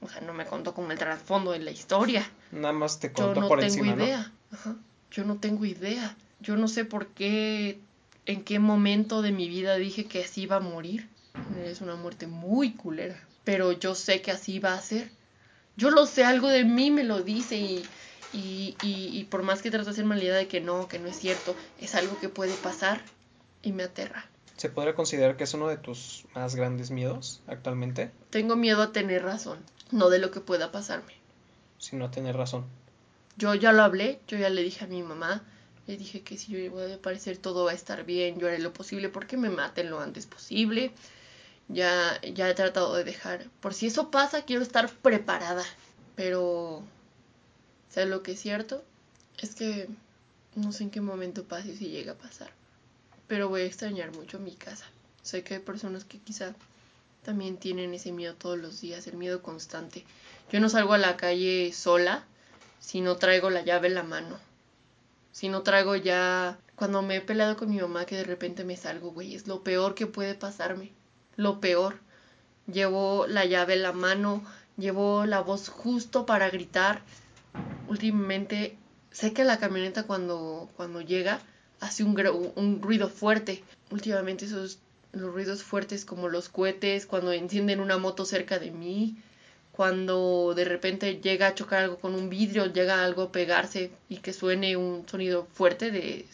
O 0.01 0.09
sea, 0.09 0.23
no 0.23 0.35
me 0.35 0.45
contó 0.45 0.75
como 0.75 0.91
el 0.91 0.99
trasfondo 0.99 1.53
de 1.53 1.61
la 1.61 1.71
historia. 1.71 2.29
Nada 2.51 2.73
más 2.73 2.99
te 2.99 3.13
contó 3.13 3.33
Yo 3.33 3.41
no 3.43 3.57
tengo 3.57 3.85
idea. 3.85 4.33
Ajá. 4.51 4.75
Yo 5.13 5.25
no 5.25 5.37
tengo 5.37 5.65
idea. 5.67 6.17
Yo 6.41 6.57
no 6.57 6.67
sé 6.67 6.85
por 6.85 7.07
qué, 7.07 7.81
en 8.27 8.45
qué 8.45 8.59
momento 8.59 9.23
de 9.23 9.33
mi 9.33 9.49
vida 9.49 9.77
dije 9.77 10.05
que 10.05 10.25
así 10.25 10.43
iba 10.43 10.57
a 10.57 10.61
morir. 10.61 11.09
Es 11.65 11.81
una 11.81 11.97
muerte 11.97 12.27
muy 12.27 12.73
culera 12.73 13.17
pero 13.47 13.71
yo 13.71 13.95
sé 13.95 14.23
que 14.23 14.33
así 14.33 14.59
va 14.59 14.75
a 14.75 14.81
ser. 14.81 15.09
Yo 15.77 15.91
lo 15.91 16.05
sé, 16.07 16.25
algo 16.25 16.49
de 16.49 16.65
mí 16.65 16.91
me 16.91 17.05
lo 17.05 17.23
dice 17.23 17.57
y, 17.57 17.87
y, 18.33 18.75
y, 18.83 19.25
por 19.31 19.45
más 19.45 19.63
que 19.63 19.71
trato 19.71 19.85
de 19.85 19.93
hacer 19.93 20.05
malidad 20.05 20.37
de 20.37 20.49
que 20.49 20.61
no, 20.61 20.89
que 20.89 20.99
no 20.99 21.07
es 21.07 21.17
cierto, 21.17 21.55
es 21.81 21.95
algo 21.95 22.19
que 22.19 22.29
puede 22.29 22.55
pasar 22.55 23.01
y 23.63 23.71
me 23.71 23.85
aterra. 23.85 24.27
¿Se 24.57 24.69
podría 24.69 24.97
considerar 24.97 25.37
que 25.37 25.45
es 25.45 25.55
uno 25.55 25.69
de 25.69 25.77
tus 25.77 26.25
más 26.35 26.57
grandes 26.57 26.91
miedos 26.91 27.41
actualmente? 27.47 28.11
Tengo 28.31 28.57
miedo 28.57 28.83
a 28.83 28.91
tener 28.91 29.23
razón, 29.23 29.61
no 29.93 30.11
de 30.11 30.19
lo 30.19 30.33
que 30.33 30.41
pueda 30.41 30.73
pasarme. 30.73 31.13
Sino 31.79 32.07
a 32.07 32.11
tener 32.11 32.37
razón. 32.37 32.65
Yo 33.37 33.55
ya 33.55 33.71
lo 33.73 33.85
hablé, 33.85 34.19
yo 34.27 34.39
ya 34.39 34.51
le 34.51 34.65
dije 34.65 34.87
a 34.87 34.89
mi 34.89 35.05
mamá, 35.05 35.45
le 35.87 35.97
dije 35.97 36.23
que 36.23 36.37
si 36.39 36.53
yo 36.53 36.71
voy 36.71 36.93
a 36.93 36.95
aparecer 36.97 37.39
todo 37.39 37.65
va 37.65 37.73
a 37.73 37.75
estar 37.75 38.05
bien, 38.05 38.39
yo 38.39 38.49
haré 38.49 38.59
lo 38.59 38.73
posible 38.73 39.09
porque 39.09 39.37
me 39.37 39.51
maten 39.51 39.91
lo 39.91 40.01
antes 40.01 40.27
posible 40.27 40.93
ya, 41.69 42.21
ya 42.23 42.49
he 42.49 42.55
tratado 42.55 42.95
de 42.95 43.05
dejar. 43.05 43.49
Por 43.61 43.75
si 43.75 43.87
eso 43.87 44.11
pasa, 44.11 44.45
quiero 44.45 44.63
estar 44.63 44.91
preparada. 44.91 45.65
Pero, 46.15 46.83
¿sabes 47.91 48.09
lo 48.09 48.23
que 48.23 48.33
es 48.33 48.41
cierto? 48.41 48.85
Es 49.39 49.55
que 49.55 49.89
no 50.55 50.73
sé 50.73 50.85
en 50.85 50.91
qué 50.91 51.01
momento 51.01 51.45
pase 51.45 51.77
si 51.77 51.89
llega 51.89 52.13
a 52.13 52.19
pasar. 52.19 52.51
Pero 53.27 53.49
voy 53.49 53.63
a 53.63 53.67
extrañar 53.67 54.15
mucho 54.15 54.39
mi 54.39 54.53
casa. 54.55 54.87
Sé 55.23 55.43
que 55.43 55.55
hay 55.55 55.61
personas 55.61 56.05
que 56.05 56.19
quizá 56.19 56.55
también 57.25 57.57
tienen 57.57 57.93
ese 57.93 58.13
miedo 58.13 58.35
todos 58.35 58.59
los 58.59 58.81
días, 58.81 59.07
el 59.09 59.17
miedo 59.17 59.43
constante. 59.43 60.05
Yo 60.53 60.61
no 60.61 60.69
salgo 60.69 60.95
a 60.95 60.99
la 60.99 61.17
calle 61.17 61.73
sola 61.73 62.25
si 62.79 63.01
no 63.01 63.17
traigo 63.17 63.51
la 63.51 63.63
llave 63.63 63.89
en 63.89 63.95
la 63.95 64.05
mano. 64.05 64.39
Si 65.37 65.51
no 65.51 65.63
traigo 65.63 65.97
ya... 65.97 66.59
Cuando 66.77 67.03
me 67.03 67.17
he 67.17 67.21
peleado 67.21 67.59
con 67.59 67.69
mi 67.69 67.79
mamá 67.79 68.07
que 68.07 68.17
de 68.17 68.25
repente 68.25 68.65
me 68.65 68.75
salgo, 68.75 69.11
güey, 69.13 69.35
es 69.35 69.47
lo 69.47 69.63
peor 69.63 69.95
que 69.95 70.07
puede 70.07 70.35
pasarme 70.35 70.93
lo 71.37 71.61
peor. 71.61 71.99
Llevo 72.67 73.27
la 73.27 73.45
llave 73.45 73.75
en 73.75 73.83
la 73.83 73.93
mano, 73.93 74.43
llevo 74.79 75.27
la 75.27 75.41
voz 75.41 75.69
justo 75.69 76.25
para 76.25 76.49
gritar. 76.49 77.03
Últimamente 77.87 78.79
sé 79.11 79.35
que 79.35 79.45
la 79.45 79.59
camioneta 79.59 80.05
cuando, 80.05 80.71
cuando 80.75 81.03
llega 81.03 81.41
hace 81.81 82.03
un, 82.03 82.17
un 82.57 82.81
ruido 82.81 83.11
fuerte. 83.11 83.63
Últimamente 83.91 84.47
esos 84.47 84.79
los 85.13 85.35
ruidos 85.35 85.63
fuertes 85.63 86.07
como 86.07 86.31
los 86.31 86.49
cohetes, 86.49 87.05
cuando 87.05 87.33
encienden 87.33 87.81
una 87.81 87.99
moto 87.99 88.25
cerca 88.25 88.59
de 88.59 88.71
mí, 88.71 89.19
cuando 89.77 90.55
de 90.57 90.65
repente 90.65 91.21
llega 91.21 91.49
a 91.49 91.55
chocar 91.55 91.85
algo 91.85 91.99
con 91.99 92.15
un 92.15 92.31
vidrio, 92.31 92.73
llega 92.73 93.05
algo 93.05 93.25
a 93.25 93.33
pegarse 93.33 93.91
y 94.09 94.17
que 94.17 94.33
suene 94.33 94.77
un 94.79 95.07
sonido 95.07 95.47
fuerte 95.53 95.91
de 95.91 96.27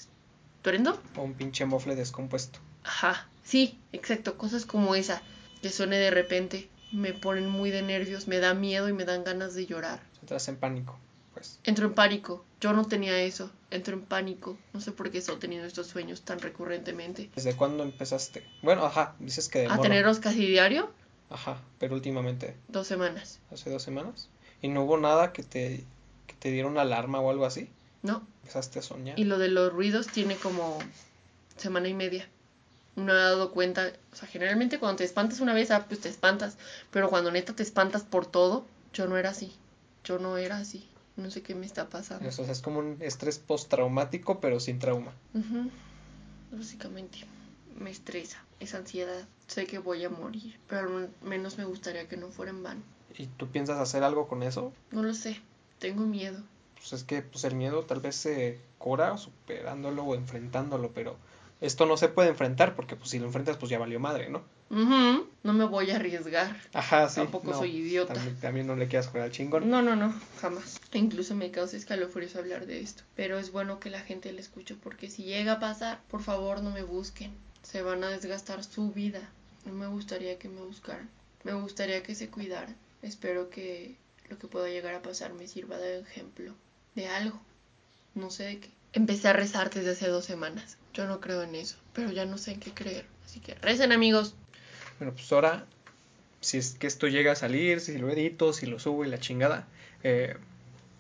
estruendo. 0.56 1.02
O 1.16 1.22
un 1.22 1.34
pinche 1.34 1.64
mofle 1.66 1.96
descompuesto. 1.96 2.60
Ajá. 2.84 3.28
Sí, 3.42 3.80
exacto, 3.92 4.38
cosas 4.38 4.64
como 4.64 4.94
esa, 4.94 5.20
que 5.60 5.70
suene 5.70 5.98
de 5.98 6.12
repente, 6.12 6.68
me 6.92 7.12
ponen 7.12 7.48
muy 7.48 7.72
de 7.72 7.82
nervios, 7.82 8.28
me 8.28 8.38
da 8.38 8.54
miedo 8.54 8.88
y 8.88 8.92
me 8.92 9.04
dan 9.04 9.24
ganas 9.24 9.54
de 9.54 9.66
llorar. 9.66 10.00
Entras 10.20 10.46
en 10.46 10.56
pánico, 10.56 10.96
pues. 11.34 11.58
Entro 11.64 11.86
en 11.86 11.94
pánico, 11.94 12.44
yo 12.60 12.72
no 12.72 12.84
tenía 12.84 13.18
eso, 13.18 13.50
entro 13.72 13.94
en 13.94 14.02
pánico, 14.02 14.56
no 14.72 14.80
sé 14.80 14.92
por 14.92 15.10
qué 15.10 15.18
estoy 15.18 15.36
teniendo 15.40 15.66
estos 15.66 15.88
sueños 15.88 16.22
tan 16.22 16.38
recurrentemente. 16.38 17.30
¿Desde 17.34 17.56
cuándo 17.56 17.82
empezaste? 17.82 18.46
Bueno, 18.62 18.86
ajá, 18.86 19.16
dices 19.18 19.48
que... 19.48 19.66
¿A 19.66 19.80
tenerlos 19.80 20.20
casi 20.20 20.46
diario? 20.46 20.92
Ajá, 21.32 21.60
pero 21.78 21.94
últimamente. 21.94 22.56
Dos 22.68 22.86
semanas. 22.86 23.40
¿Hace 23.50 23.70
dos 23.70 23.82
semanas? 23.82 24.28
¿Y 24.60 24.68
no 24.68 24.84
hubo 24.84 24.98
nada 24.98 25.32
que 25.32 25.42
te, 25.42 25.84
que 26.26 26.34
te 26.38 26.50
diera 26.50 26.68
una 26.68 26.82
alarma 26.82 27.20
o 27.20 27.30
algo 27.30 27.46
así? 27.46 27.68
No. 28.02 28.26
Empezaste 28.42 28.78
a 28.78 28.82
soñar. 28.82 29.18
Y 29.18 29.24
lo 29.24 29.38
de 29.38 29.48
los 29.48 29.72
ruidos 29.72 30.08
tiene 30.08 30.36
como 30.36 30.78
semana 31.56 31.88
y 31.88 31.94
media 31.94 32.28
no 32.96 33.12
he 33.12 33.16
dado 33.16 33.52
cuenta, 33.52 33.92
o 34.12 34.16
sea, 34.16 34.28
generalmente 34.28 34.78
cuando 34.78 34.96
te 34.96 35.04
espantas 35.04 35.40
una 35.40 35.54
vez, 35.54 35.70
ah, 35.70 35.86
pues 35.88 36.00
te 36.00 36.08
espantas, 36.08 36.56
pero 36.90 37.08
cuando 37.08 37.30
neta 37.30 37.54
te 37.54 37.62
espantas 37.62 38.02
por 38.02 38.26
todo, 38.26 38.66
yo 38.92 39.06
no 39.06 39.16
era 39.16 39.30
así, 39.30 39.52
yo 40.04 40.18
no 40.18 40.36
era 40.36 40.58
así, 40.58 40.88
no 41.16 41.30
sé 41.30 41.42
qué 41.42 41.54
me 41.54 41.66
está 41.66 41.88
pasando. 41.88 42.28
Eso, 42.28 42.44
es 42.44 42.60
como 42.60 42.80
un 42.80 42.98
estrés 43.00 43.38
postraumático, 43.38 44.40
pero 44.40 44.60
sin 44.60 44.78
trauma. 44.78 45.12
Básicamente, 46.50 47.20
me 47.78 47.90
estresa, 47.90 48.44
es 48.60 48.74
ansiedad, 48.74 49.26
sé 49.52 49.66
que 49.66 49.78
voy 49.78 50.04
a 50.04 50.10
morir, 50.10 50.58
pero 50.68 50.98
al 50.98 51.10
menos 51.22 51.58
me 51.58 51.64
gustaría 51.64 52.08
que 52.08 52.16
no 52.16 52.28
fuera 52.28 52.50
en 52.50 52.62
vano. 52.62 52.82
¿Y 53.16 53.26
tú 53.26 53.48
piensas 53.48 53.78
hacer 53.78 54.02
algo 54.02 54.26
con 54.26 54.42
eso? 54.42 54.72
No 54.90 55.02
lo 55.02 55.14
sé, 55.14 55.40
tengo 55.78 56.04
miedo. 56.04 56.42
Pues 56.76 56.92
es 56.94 57.04
que 57.04 57.22
pues 57.22 57.44
el 57.44 57.54
miedo 57.54 57.84
tal 57.84 58.00
vez 58.00 58.16
se 58.16 58.58
cura 58.78 59.16
superándolo 59.18 60.02
o 60.02 60.14
enfrentándolo, 60.14 60.90
pero 60.92 61.16
esto 61.60 61.86
no 61.86 61.96
se 61.96 62.08
puede 62.08 62.30
enfrentar 62.30 62.74
porque 62.74 62.96
pues 62.96 63.10
si 63.10 63.18
lo 63.18 63.26
enfrentas 63.26 63.56
pues 63.56 63.70
ya 63.70 63.78
valió 63.78 64.00
madre, 64.00 64.30
¿no? 64.30 64.42
No 64.72 65.52
me 65.52 65.64
voy 65.64 65.90
a 65.90 65.96
arriesgar. 65.96 66.56
Ajá, 66.72 67.08
sí. 67.10 67.16
Tampoco 67.20 67.52
soy 67.52 67.76
idiota. 67.76 68.14
También, 68.40 68.66
no 68.66 68.74
le 68.74 68.88
quieras 68.88 69.08
jugar 69.08 69.24
al 69.24 69.30
chingón. 69.30 69.68
No, 69.68 69.82
no, 69.82 69.96
no, 69.96 70.14
jamás. 70.40 70.80
E 70.92 70.98
incluso 70.98 71.34
me 71.34 71.50
causa 71.50 71.76
escalofríos 71.76 72.36
hablar 72.36 72.64
de 72.64 72.80
esto. 72.80 73.02
Pero 73.14 73.38
es 73.38 73.52
bueno 73.52 73.80
que 73.80 73.90
la 73.90 74.00
gente 74.00 74.32
le 74.32 74.40
escuche 74.40 74.74
porque 74.74 75.10
si 75.10 75.24
llega 75.24 75.52
a 75.52 75.60
pasar, 75.60 76.00
por 76.08 76.22
favor 76.22 76.62
no 76.62 76.70
me 76.70 76.82
busquen. 76.82 77.32
Se 77.62 77.82
van 77.82 78.02
a 78.02 78.08
desgastar 78.08 78.64
su 78.64 78.90
vida. 78.92 79.20
No 79.64 79.72
me 79.72 79.86
gustaría 79.86 80.38
que 80.38 80.48
me 80.48 80.60
buscaran. 80.60 81.08
Me 81.44 81.52
gustaría 81.52 82.02
que 82.02 82.14
se 82.14 82.28
cuidaran. 82.28 82.76
Espero 83.02 83.50
que 83.50 83.96
lo 84.28 84.38
que 84.38 84.46
pueda 84.46 84.68
llegar 84.68 84.94
a 84.94 85.02
pasar 85.02 85.32
me 85.34 85.48
sirva 85.48 85.78
de 85.78 86.00
ejemplo 86.00 86.54
de 86.94 87.08
algo. 87.08 87.40
No 88.14 88.30
sé 88.30 88.44
de 88.44 88.60
qué. 88.60 88.70
Empecé 88.92 89.28
a 89.28 89.32
rezar 89.32 89.70
desde 89.70 89.92
hace 89.92 90.08
dos 90.08 90.24
semanas. 90.24 90.76
Yo 90.92 91.06
no 91.06 91.20
creo 91.20 91.42
en 91.42 91.54
eso, 91.54 91.76
pero 91.94 92.10
ya 92.10 92.26
no 92.26 92.38
sé 92.38 92.52
en 92.52 92.60
qué 92.60 92.72
creer. 92.72 93.06
Así 93.24 93.40
que 93.40 93.54
recen 93.54 93.92
amigos. 93.92 94.34
Bueno, 94.98 95.14
pues 95.14 95.32
ahora, 95.32 95.66
si 96.40 96.58
es 96.58 96.74
que 96.74 96.86
esto 96.86 97.08
llega 97.08 97.32
a 97.32 97.36
salir, 97.36 97.80
si 97.80 97.96
lo 97.96 98.10
edito, 98.10 98.52
si 98.52 98.66
lo 98.66 98.78
subo 98.78 99.04
y 99.04 99.08
la 99.08 99.18
chingada. 99.18 99.66
Eh, 100.02 100.36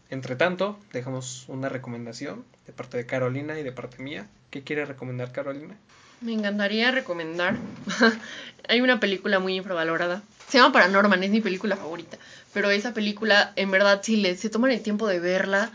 entre 0.08 0.36
tanto, 0.36 0.78
dejamos 0.92 1.44
una 1.48 1.68
recomendación 1.68 2.44
de 2.66 2.72
parte 2.72 2.96
de 2.96 3.06
Carolina 3.06 3.58
y 3.58 3.62
de 3.62 3.72
parte 3.72 4.02
mía. 4.02 4.28
¿Qué 4.50 4.62
quiere 4.62 4.84
recomendar 4.86 5.32
Carolina? 5.32 5.76
Me 6.22 6.32
encantaría 6.32 6.90
recomendar. 6.90 7.56
Hay 8.68 8.80
una 8.80 9.00
película 9.00 9.40
muy 9.40 9.56
infravalorada. 9.56 10.22
Se 10.48 10.58
llama 10.58 10.72
Paranorman, 10.72 11.22
es 11.24 11.30
mi 11.30 11.40
película 11.40 11.76
favorita. 11.76 12.16
Pero 12.54 12.70
esa 12.70 12.94
película, 12.94 13.52
en 13.56 13.70
verdad, 13.70 14.00
si 14.02 14.16
le, 14.16 14.36
se 14.36 14.48
toman 14.48 14.70
el 14.70 14.82
tiempo 14.82 15.08
de 15.08 15.18
verla 15.18 15.72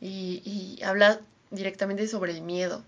y, 0.00 0.42
y 0.44 0.82
habla 0.82 1.20
directamente 1.50 2.08
sobre 2.08 2.32
el 2.32 2.40
miedo, 2.40 2.82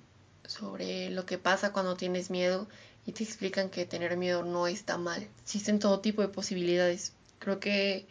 sobre 0.47 1.11
lo 1.11 1.27
que 1.27 1.39
pasa 1.39 1.73
cuando 1.73 1.97
tienes 1.97 2.31
miedo 2.31 2.67
y 3.07 3.13
te 3.13 3.25
explican 3.25 3.69
que 3.69 3.85
tener 3.85 4.17
miedo 4.17 4.45
no 4.45 4.67
está 4.67 4.97
mal. 4.97 5.27
Existen 5.43 5.81
todo 5.81 6.01
tipo 6.01 6.23
de 6.23 6.29
posibilidades. 6.29 7.13
Creo 7.41 7.61
que 7.61 8.07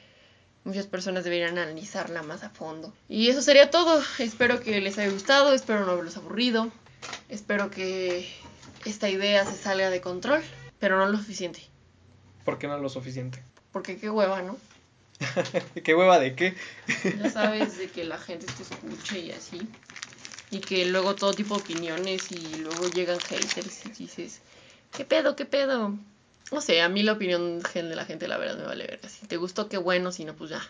muchas 0.63 0.85
personas 0.85 1.23
deberían 1.23 1.57
analizarla 1.57 2.21
más 2.23 2.43
a 2.43 2.49
fondo. 2.49 2.93
Y 3.09 3.29
eso 3.29 3.41
sería 3.41 3.71
todo. 3.71 4.03
Espero 4.19 4.59
que 4.59 4.79
les 4.81 4.97
haya 4.97 5.11
gustado, 5.11 5.53
espero 5.53 5.85
no 5.85 5.93
haberlos 5.93 6.17
aburrido. 6.17 6.71
Espero 7.29 7.71
que 7.71 8.29
esta 8.85 9.09
idea 9.09 9.45
se 9.45 9.55
salga 9.55 9.89
de 9.89 10.01
control, 10.01 10.41
pero 10.79 10.97
no 10.97 11.05
lo 11.05 11.17
suficiente. 11.17 11.61
¿Por 12.43 12.57
qué 12.57 12.67
no 12.67 12.77
lo 12.77 12.89
suficiente? 12.89 13.43
Porque 13.71 13.97
qué 13.97 14.09
hueva, 14.09 14.41
¿no? 14.41 14.57
¿Qué 15.83 15.93
hueva 15.93 16.19
de 16.19 16.35
qué? 16.35 16.55
ya 17.17 17.29
sabes, 17.29 17.77
de 17.77 17.89
que 17.89 18.03
la 18.03 18.17
gente 18.17 18.47
te 18.47 18.63
escuche 18.63 19.19
y 19.19 19.31
así. 19.31 19.67
Y 20.49 20.59
que 20.59 20.85
luego 20.85 21.15
todo 21.15 21.33
tipo 21.33 21.55
de 21.55 21.61
opiniones 21.61 22.31
y 22.31 22.55
luego 22.57 22.89
llegan 22.89 23.19
haters 23.19 23.85
y 23.85 23.89
dices, 24.03 24.41
¿qué 24.91 25.05
pedo, 25.05 25.35
qué 25.35 25.45
pedo? 25.45 25.95
No 26.51 26.59
sé, 26.59 26.81
a 26.81 26.89
mí 26.89 27.03
la 27.03 27.13
opinión 27.13 27.59
de 27.59 27.95
la 27.95 28.03
gente, 28.03 28.27
la 28.27 28.37
verdad, 28.37 28.57
me 28.57 28.65
vale 28.65 28.85
ver. 28.85 28.99
Si 29.07 29.27
te 29.27 29.37
gustó, 29.37 29.69
qué 29.69 29.77
bueno, 29.77 30.11
si 30.11 30.25
no, 30.25 30.35
pues 30.35 30.49
ya. 30.49 30.61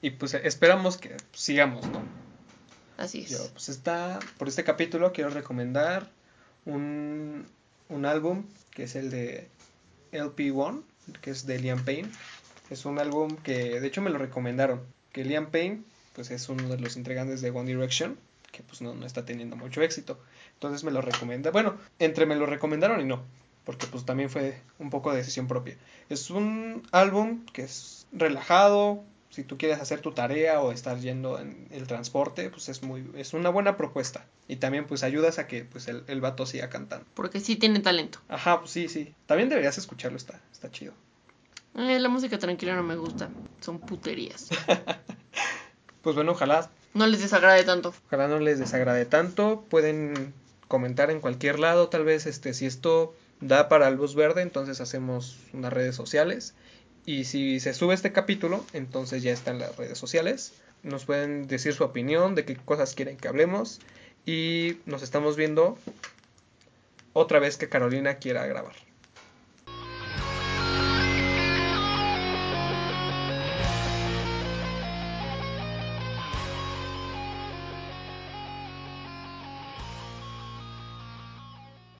Y 0.00 0.10
pues 0.10 0.32
esperamos 0.32 0.96
que 0.96 1.16
sigamos, 1.32 1.84
¿no? 1.88 2.02
Así 2.96 3.20
es. 3.20 3.30
Yo, 3.30 3.38
pues 3.52 3.68
está, 3.68 4.18
por 4.38 4.48
este 4.48 4.64
capítulo 4.64 5.12
quiero 5.12 5.28
recomendar 5.30 6.08
un, 6.68 7.46
un 7.88 8.06
álbum 8.06 8.44
que 8.70 8.84
es 8.84 8.94
el 8.94 9.10
de 9.10 9.48
LP1, 10.12 10.82
que 11.20 11.30
es 11.30 11.46
de 11.46 11.58
Liam 11.58 11.84
Payne. 11.84 12.08
Es 12.70 12.84
un 12.84 12.98
álbum 12.98 13.36
que 13.36 13.80
de 13.80 13.86
hecho 13.86 14.02
me 14.02 14.10
lo 14.10 14.18
recomendaron. 14.18 14.80
Que 15.12 15.24
Liam 15.24 15.50
Payne 15.50 15.82
pues 16.14 16.30
es 16.30 16.48
uno 16.48 16.68
de 16.68 16.78
los 16.78 16.96
integrantes 16.96 17.40
de 17.40 17.50
One 17.50 17.66
Direction, 17.72 18.18
que 18.52 18.62
pues 18.62 18.82
no, 18.82 18.94
no 18.94 19.06
está 19.06 19.24
teniendo 19.24 19.56
mucho 19.56 19.82
éxito. 19.82 20.18
Entonces 20.54 20.84
me 20.84 20.90
lo 20.90 21.00
recomienda. 21.00 21.50
Bueno, 21.50 21.76
entre 21.98 22.26
me 22.26 22.36
lo 22.36 22.46
recomendaron 22.46 23.00
y 23.00 23.04
no, 23.04 23.22
porque 23.64 23.86
pues 23.86 24.04
también 24.04 24.28
fue 24.28 24.60
un 24.78 24.90
poco 24.90 25.10
de 25.10 25.18
decisión 25.18 25.46
propia. 25.46 25.76
Es 26.08 26.30
un 26.30 26.82
álbum 26.90 27.44
que 27.52 27.62
es 27.62 28.06
relajado, 28.12 29.04
si 29.30 29.44
tú 29.44 29.58
quieres 29.58 29.80
hacer 29.80 30.00
tu 30.00 30.12
tarea 30.12 30.60
o 30.60 30.72
estar 30.72 30.98
yendo 30.98 31.38
en 31.38 31.68
el 31.70 31.86
transporte, 31.86 32.50
pues 32.50 32.68
es 32.68 32.82
muy 32.82 33.08
es 33.16 33.34
una 33.34 33.50
buena 33.50 33.76
propuesta 33.76 34.24
y 34.48 34.56
también 34.56 34.86
pues 34.86 35.02
ayudas 35.02 35.38
a 35.38 35.46
que 35.46 35.64
pues 35.64 35.88
el, 35.88 36.04
el 36.06 36.20
vato 36.20 36.46
siga 36.46 36.70
cantando. 36.70 37.06
Porque 37.14 37.40
sí 37.40 37.56
tiene 37.56 37.80
talento. 37.80 38.20
Ajá, 38.28 38.60
pues 38.60 38.70
sí, 38.70 38.88
sí. 38.88 39.14
También 39.26 39.48
deberías 39.48 39.78
escucharlo, 39.78 40.16
está 40.16 40.40
está 40.52 40.70
chido. 40.70 40.94
Eh, 41.76 41.98
la 41.98 42.08
música 42.08 42.38
tranquila 42.38 42.74
no 42.74 42.82
me 42.82 42.96
gusta, 42.96 43.28
son 43.60 43.78
puterías. 43.78 44.48
pues 46.02 46.16
bueno, 46.16 46.32
ojalá 46.32 46.70
no 46.94 47.06
les 47.06 47.20
desagrade 47.20 47.64
tanto. 47.64 47.94
Ojalá 48.06 48.28
no 48.28 48.40
les 48.40 48.58
desagrade 48.58 49.04
tanto, 49.04 49.64
pueden 49.68 50.32
comentar 50.66 51.10
en 51.10 51.20
cualquier 51.20 51.58
lado, 51.58 51.88
tal 51.88 52.04
vez 52.04 52.26
este 52.26 52.54
si 52.54 52.66
esto 52.66 53.14
da 53.40 53.68
para 53.68 53.90
luz 53.90 54.14
verde, 54.14 54.42
entonces 54.42 54.80
hacemos 54.80 55.36
unas 55.52 55.72
redes 55.72 55.94
sociales 55.94 56.54
y 57.08 57.24
si 57.24 57.58
se 57.58 57.72
sube 57.72 57.94
este 57.94 58.12
capítulo, 58.12 58.62
entonces 58.74 59.22
ya 59.22 59.32
está 59.32 59.50
en 59.50 59.60
las 59.60 59.74
redes 59.78 59.96
sociales. 59.96 60.52
Nos 60.82 61.06
pueden 61.06 61.46
decir 61.46 61.72
su 61.72 61.82
opinión, 61.82 62.34
de 62.34 62.44
qué 62.44 62.54
cosas 62.54 62.94
quieren 62.94 63.16
que 63.16 63.28
hablemos. 63.28 63.80
Y 64.26 64.76
nos 64.84 65.02
estamos 65.02 65.34
viendo 65.34 65.78
otra 67.14 67.38
vez 67.38 67.56
que 67.56 67.70
Carolina 67.70 68.16
quiera 68.16 68.44
grabar. 68.44 68.74